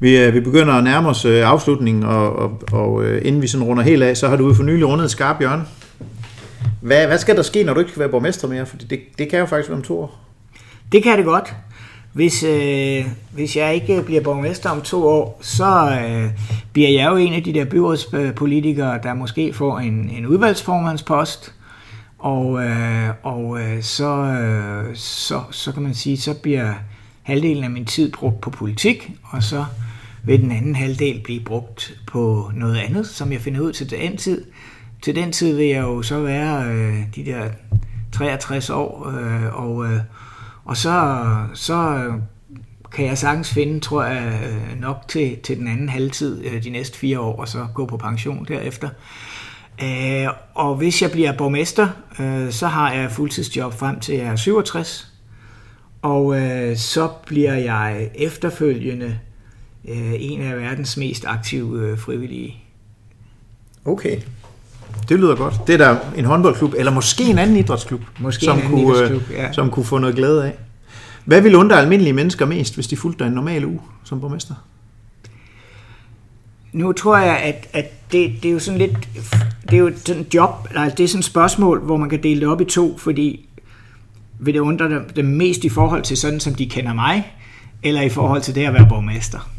[0.00, 3.46] Vi, øh, vi begynder at nærme os øh, afslutningen, og, og, og øh, inden vi
[3.46, 5.64] sådan runder helt af, så har du for nylig rundet et skarpt hjørne.
[6.80, 8.66] Hvad, hvad skal der ske, når du ikke skal være borgmester mere?
[8.66, 10.18] For det, det kan jo faktisk være om to år.
[10.92, 11.54] Det kan det godt.
[12.12, 16.30] Hvis, øh, hvis jeg ikke bliver borgmester om to år, så øh,
[16.72, 21.54] bliver jeg jo en af de der byrådspolitikere, der måske får en, en udvalgsformandspost.
[22.18, 26.74] Og, øh, og øh, så, øh, så, så kan man sige, så bliver
[27.22, 29.64] halvdelen af min tid brugt på politik, og så
[30.24, 34.16] vil den anden halvdel blive brugt på noget andet, som jeg finder ud til den
[34.16, 34.44] tid.
[35.02, 37.48] Til den tid vil jeg jo så være øh, de der
[38.12, 40.00] 63 år, øh, og, øh,
[40.70, 41.16] og så,
[41.54, 42.14] så øh,
[42.92, 46.70] kan jeg sagtens finde, tror jeg, øh, nok til, til den anden halvtid øh, de
[46.70, 48.88] næste fire år, og så gå på pension derefter.
[50.54, 51.88] Og hvis jeg bliver borgmester,
[52.50, 55.12] så har jeg fuldtidsjob frem til jeg er 67.
[56.02, 56.36] Og
[56.76, 59.18] så bliver jeg efterfølgende
[60.18, 62.64] en af verdens mest aktive frivillige.
[63.84, 64.20] Okay.
[65.08, 65.54] Det lyder godt.
[65.66, 68.94] Det er der en håndboldklub, eller måske en anden idrætsklub, Måske som, en anden kunne,
[68.94, 69.52] idrætsklub, øh, ja.
[69.52, 70.54] som kunne få noget glæde af.
[71.24, 74.54] Hvad vil undre almindelige mennesker mest, hvis de fulgte en normal uge som borgmester?
[76.72, 79.08] Nu tror jeg, at, at det, det er jo sådan lidt,
[79.70, 82.22] det er jo sådan et job, eller det er sådan et spørgsmål, hvor man kan
[82.22, 83.48] dele det op i to, fordi
[84.38, 87.32] vil det undre dem, dem mest i forhold til sådan, som de kender mig,
[87.82, 89.50] eller i forhold til det at være borgmester.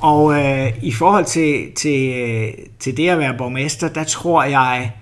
[0.00, 4.92] Og øh, i forhold til, til, øh, til det at være borgmester, der tror jeg,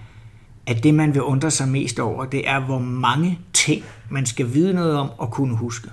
[0.67, 4.55] at det man vil undre sig mest over, det er, hvor mange ting man skal
[4.55, 5.91] vide noget om og kunne huske.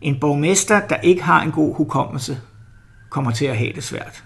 [0.00, 2.38] En borgmester, der ikke har en god hukommelse,
[3.10, 4.24] kommer til at have det svært.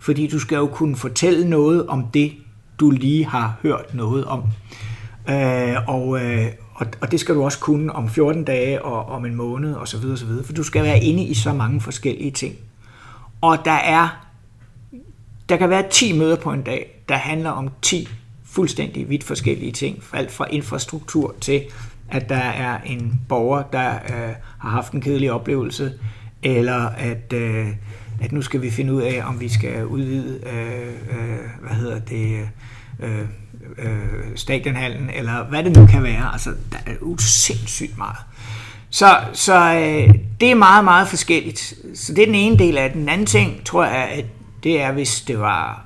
[0.00, 2.32] Fordi du skal jo kunne fortælle noget om det,
[2.80, 4.42] du lige har hørt noget om.
[5.28, 9.24] Øh, og, øh, og, og det skal du også kunne om 14 dage og om
[9.24, 11.80] en måned og så videre, så videre, for du skal være inde i så mange
[11.80, 12.54] forskellige ting.
[13.42, 14.22] Og der er
[15.48, 18.08] der kan være 10 møder på en dag, der handler om 10
[18.44, 20.02] fuldstændig vidt forskellige ting.
[20.12, 21.62] Alt fra infrastruktur til,
[22.08, 25.92] at der er en borger, der øh, har haft en kedelig oplevelse,
[26.42, 27.68] eller at, øh,
[28.20, 31.98] at nu skal vi finde ud af, om vi skal udvide, øh, øh, hvad hedder
[31.98, 32.48] det,
[33.00, 33.26] øh,
[33.78, 36.32] øh, stadionhallen, eller hvad det nu kan være.
[36.32, 38.16] Altså, der er jo sindssygt meget.
[38.90, 41.74] Så, så øh, det er meget, meget forskelligt.
[41.94, 43.00] Så det er den ene del af den.
[43.00, 44.24] Den anden ting, tror jeg, at
[44.62, 45.84] det er, hvis det var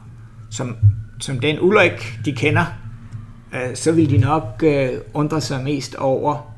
[0.50, 0.76] som,
[1.20, 2.64] som den Ulrik, de kender,
[3.54, 6.54] øh, så vil de nok øh, undre sig mest over,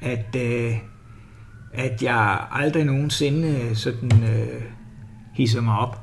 [0.00, 0.72] at, øh,
[1.74, 4.62] at jeg aldrig nogensinde sådan øh,
[5.34, 6.00] hisser mig op.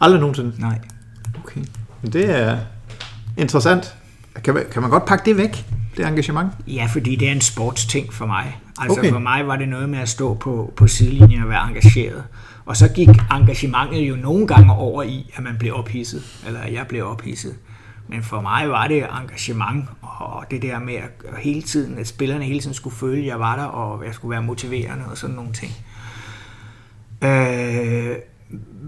[0.00, 0.54] Aldrig nogensinde?
[0.58, 0.78] Nej.
[1.44, 1.60] Okay.
[2.02, 2.58] Men det er
[3.36, 3.94] interessant.
[4.44, 5.66] Kan man, kan man godt pakke det væk,
[5.96, 6.52] det engagement?
[6.66, 8.61] Ja, fordi det er en sportsting for mig.
[8.80, 9.10] Altså okay.
[9.10, 12.24] for mig var det noget med at stå på, på sidelinjen og være engageret.
[12.64, 16.72] Og så gik engagementet jo nogle gange over i, at man blev ophidset, eller at
[16.72, 17.54] jeg blev ophidset.
[18.08, 22.44] Men for mig var det engagement, og det der med at hele tiden, at spillerne
[22.44, 25.36] hele tiden skulle føle, at jeg var der, og jeg skulle være motiverende og sådan
[25.36, 25.72] nogle ting.
[27.22, 28.16] Øh,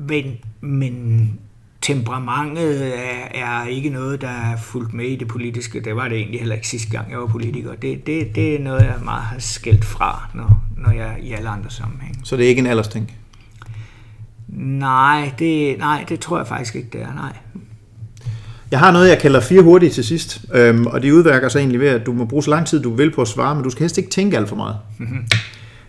[0.08, 1.38] men, men
[1.84, 5.80] temperamentet er, er ikke noget, der er fulgt med i det politiske.
[5.80, 7.70] Det var det egentlig heller ikke sidste gang, jeg var politiker.
[7.74, 11.48] Det, det, det er noget, jeg meget har skældt fra, når, når jeg i alle
[11.48, 12.20] andre sammenhænge.
[12.24, 13.12] Så det er ikke en aldersting?
[14.58, 17.36] Nej, det, nej, det tror jeg faktisk ikke, det er, nej.
[18.70, 21.80] Jeg har noget, jeg kalder fire hurtige til sidst, øhm, og de udværker sig egentlig
[21.80, 23.70] ved, at du må bruge så lang tid, du vil på at svare, men du
[23.70, 24.76] skal helst ikke tænke alt for meget.
[24.98, 25.26] Mm-hmm.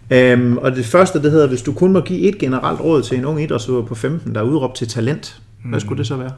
[0.10, 3.18] Øhm, og det første, det hedder, hvis du kun må give et generelt råd til
[3.18, 6.34] en ung idrætsudøver på 15, der er udråbt til talent, hvad skulle det så være?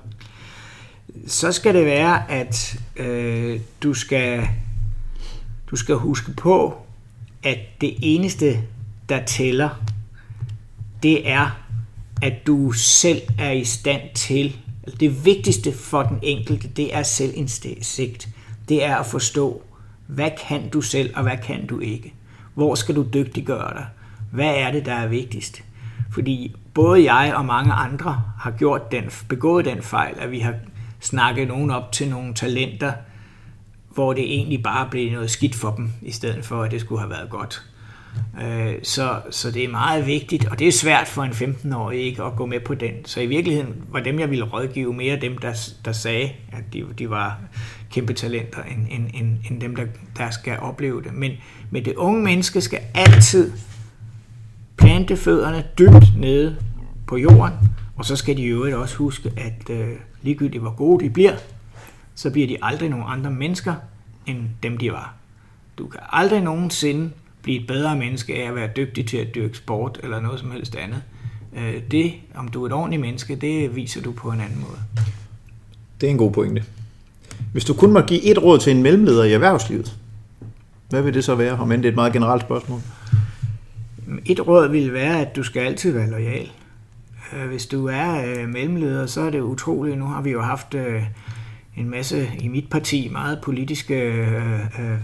[1.27, 4.47] Så skal det være, at øh, du skal
[5.71, 6.77] du skal huske på,
[7.43, 8.61] at det eneste,
[9.09, 9.69] der tæller,
[11.03, 11.59] det er,
[12.21, 14.57] at du selv er i stand til,
[14.99, 18.29] det vigtigste for den enkelte, det er selvindsigt.
[18.69, 19.61] Det er at forstå,
[20.07, 22.13] hvad kan du selv, og hvad kan du ikke?
[22.53, 23.85] Hvor skal du dygtiggøre dig?
[24.31, 25.63] Hvad er det, der er vigtigst?
[26.11, 30.53] Fordi både jeg og mange andre har gjort den, begået den fejl, at vi har
[30.99, 32.93] snakket nogen op til nogle talenter,
[33.93, 37.01] hvor det egentlig bare blev noget skidt for dem, i stedet for, at det skulle
[37.01, 37.63] have været godt.
[38.41, 42.23] Øh, så, så det er meget vigtigt, og det er svært for en 15-årig ikke
[42.23, 43.05] at gå med på den.
[43.05, 46.85] Så i virkeligheden var dem, jeg ville rådgive, mere dem, der, der sagde, at de,
[46.99, 47.39] de var
[47.91, 49.85] kæmpe talenter, end, end, end, end dem, der,
[50.17, 51.13] der skal opleve det.
[51.13, 51.31] Men,
[51.71, 53.51] men det unge menneske skal altid
[54.97, 56.55] plante fødderne dybt nede
[57.07, 57.53] på jorden,
[57.95, 59.89] og så skal de i øvrigt også huske, at øh,
[60.21, 61.35] ligegyldigt hvor gode de bliver,
[62.15, 63.73] så bliver de aldrig nogle andre mennesker,
[64.25, 65.13] end dem de var.
[65.77, 67.11] Du kan aldrig nogensinde
[67.43, 70.51] blive et bedre menneske af at være dygtig til at dyrke sport eller noget som
[70.51, 71.03] helst andet.
[71.57, 74.79] Øh, det, om du er et ordentligt menneske, det viser du på en anden måde.
[76.01, 76.63] Det er en god pointe.
[77.51, 79.97] Hvis du kun må give et råd til en mellemleder i erhvervslivet,
[80.89, 82.81] hvad vil det så være, om end det er et meget generelt spørgsmål?
[84.25, 86.51] Et råd vil være, at du skal altid være lojal.
[87.33, 89.97] Øh, hvis du er øh, mellemleder, så er det utroligt.
[89.97, 91.03] Nu har vi jo haft øh,
[91.77, 94.97] en masse i mit parti meget politiske øh, øh, øh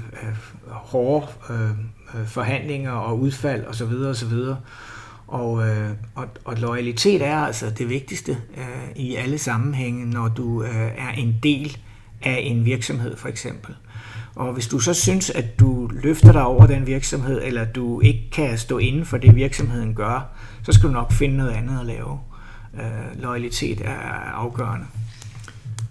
[0.67, 1.69] hårde øh,
[2.15, 3.93] øh, forhandlinger og udfald osv.
[4.09, 4.33] osv.
[5.27, 10.63] Og, øh, og, og loyalitet er altså det vigtigste øh, i alle sammenhænge, når du
[10.63, 11.77] øh, er en del
[12.21, 13.75] af en virksomhed for eksempel.
[14.35, 18.29] Og hvis du så synes, at du løfter dig over den virksomhed, eller du ikke
[18.31, 20.29] kan stå inden for det, virksomheden gør,
[20.63, 22.19] så skal du nok finde noget andet at lave.
[22.73, 23.97] Øh, loyalitet er
[24.33, 24.85] afgørende.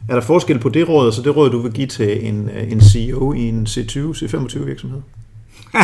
[0.09, 2.51] Er der forskel på det råd, og så det råd, du vil give til en,
[2.51, 5.01] en CEO i en C20, C25 virksomhed?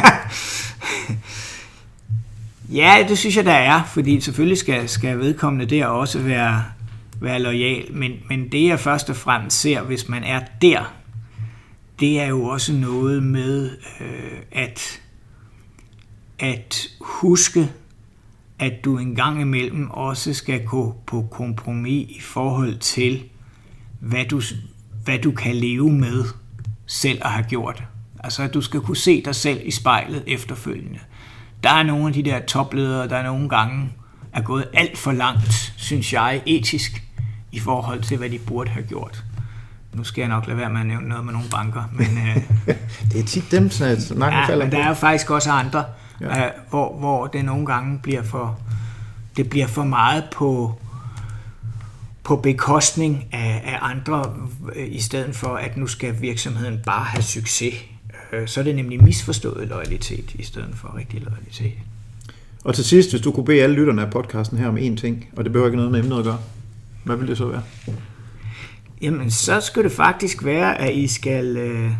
[2.80, 6.64] ja, det synes jeg, der er, fordi selvfølgelig skal, skal vedkommende der også være,
[7.20, 10.92] være lojal, men, men det jeg først og fremmest ser, hvis man er der,
[12.00, 13.70] det er jo også noget med
[14.00, 15.00] øh, at,
[16.38, 17.72] at huske,
[18.58, 23.24] at du en gang imellem også skal gå på kompromis i forhold til,
[24.00, 24.42] hvad du,
[25.04, 26.24] hvad du kan leve med
[26.86, 27.82] selv at have gjort.
[28.24, 30.98] Altså at du skal kunne se dig selv i spejlet efterfølgende.
[31.62, 33.92] Der er nogle af de der topledere, der nogle gange
[34.32, 37.02] er gået alt for langt, synes jeg, etisk,
[37.52, 39.24] i forhold til, hvad de burde have gjort.
[39.98, 42.06] Nu skal jeg nok lade være med at nævne noget med nogle banker, men...
[42.18, 42.36] øh,
[43.12, 45.84] Det er tit dem, så snakken ja, falder men der er jo faktisk også andre,
[46.20, 46.46] Ja.
[46.46, 48.58] øh, hvor, hvor det nogle gange bliver for,
[49.36, 50.80] det bliver for meget på,
[52.24, 54.24] på bekostning af, af andre,
[54.76, 57.74] øh, i stedet for, at nu skal virksomheden bare have succes.
[58.32, 61.72] Øh, Så er det nemlig misforstået loyalitet, i stedet for rigtig loyalitet.
[62.64, 65.26] Og til sidst, hvis du kunne bede alle lytterne af podcasten her om én ting,
[65.36, 66.38] og det behøver ikke noget med emnet at gøre,
[67.04, 67.62] hvad vil det så være?
[69.02, 71.90] Jamen, så skal det faktisk være, at I skal, øh,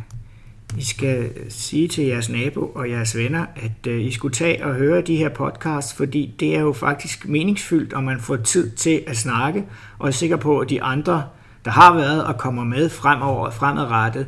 [0.79, 4.75] I skal sige til jeres nabo og jeres venner, at øh, I skulle tage og
[4.75, 9.03] høre de her podcasts, fordi det er jo faktisk meningsfyldt, og man får tid til
[9.07, 9.65] at snakke,
[9.99, 11.25] og er sikker på, at de andre,
[11.65, 14.27] der har været og kommer med fremover og fremadrettet,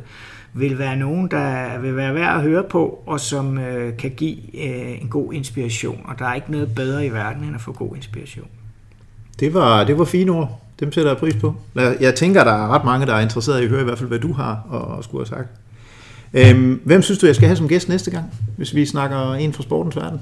[0.53, 4.37] vil være nogen, der vil være værd at høre på, og som øh, kan give
[4.37, 6.05] øh, en god inspiration.
[6.05, 8.47] Og der er ikke noget bedre i verden, end at få god inspiration.
[9.39, 10.60] Det var, det var fine ord.
[10.81, 11.55] Dem sætter jeg pris på.
[11.75, 14.09] Jeg tænker, der er ret mange, der er interesseret i at høre i hvert fald,
[14.09, 15.49] hvad du har og, og skulle have sagt.
[16.33, 18.25] Øhm, hvem synes du, jeg skal have som gæst næste gang,
[18.57, 20.19] hvis vi snakker en fra sportens verden?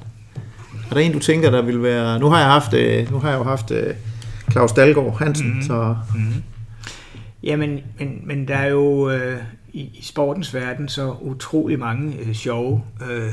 [0.89, 2.19] Er der en, du tænker, der vil være...
[2.19, 3.93] Nu har jeg haft, øh, nu har jeg jo haft øh,
[4.51, 5.53] Claus Dalgaard Hansen, mm.
[5.53, 5.61] Mhm.
[5.61, 6.33] så Mm.
[7.43, 9.41] Jamen, men, men der er jo øh,
[9.73, 12.83] i, i sportens verden så utrolig mange øh, sjove.
[13.11, 13.31] Øh,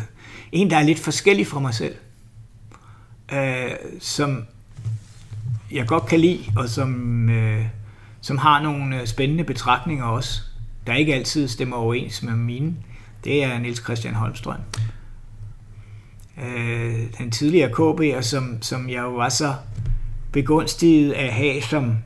[0.52, 1.94] en, der er lidt forskellig fra mig selv,
[3.32, 3.70] øh,
[4.00, 4.44] som
[5.76, 7.66] jeg godt kan lide, og som, øh,
[8.20, 10.40] som har nogle øh, spændende betragtninger også,
[10.86, 12.74] der ikke altid stemmer overens med mine.
[13.24, 14.60] Det er Niels Christian Holmstrøm.
[16.44, 19.54] Øh, den tidligere KB'er, som, som jeg jo var så
[20.32, 21.96] begunstiget at have som,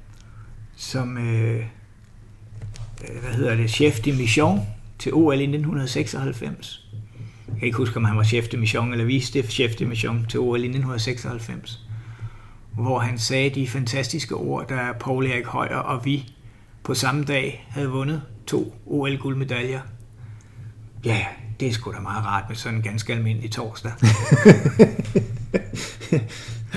[0.76, 4.60] som øh, øh, hvad hedder det, chef de mission
[4.98, 6.86] til OL i 1996.
[7.48, 10.26] Jeg kan ikke huske, om han var chef de mission eller viste chef de mission
[10.28, 11.89] til OL i 1996.
[12.74, 16.32] Hvor han sagde de fantastiske ord, da Paul Erik Højer og vi
[16.84, 19.80] på samme dag havde vundet to OL-guldmedaljer.
[21.04, 21.18] Ja,
[21.60, 23.92] det er sgu da meget rart med sådan en ganske almindelig torsdag.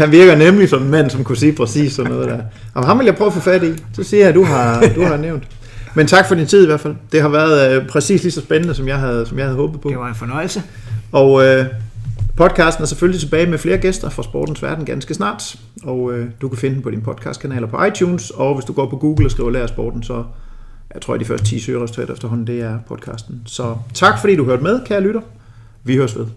[0.01, 2.43] han virker nemlig som en mand, som kunne sige præcis sådan noget der.
[2.73, 3.73] Og ham vil jeg prøve at få fat i.
[3.93, 5.47] Så siger jeg, at du har, du har nævnt.
[5.95, 6.95] Men tak for din tid i hvert fald.
[7.11, 9.81] Det har været øh, præcis lige så spændende, som jeg havde, som jeg havde håbet
[9.81, 9.89] på.
[9.89, 10.63] Det var en fornøjelse.
[11.11, 11.65] Og øh,
[12.37, 15.55] podcasten er selvfølgelig tilbage med flere gæster fra sportens verden ganske snart.
[15.83, 18.29] Og øh, du kan finde den på din podcastkanaler på iTunes.
[18.29, 20.23] Og hvis du går på Google og skriver Lær Sporten, så
[20.93, 23.41] jeg tror, at de første 10 søgeresultater efterhånden, det er podcasten.
[23.45, 25.21] Så tak fordi du hørte med, kære lytter.
[25.83, 26.27] Vi høres ved.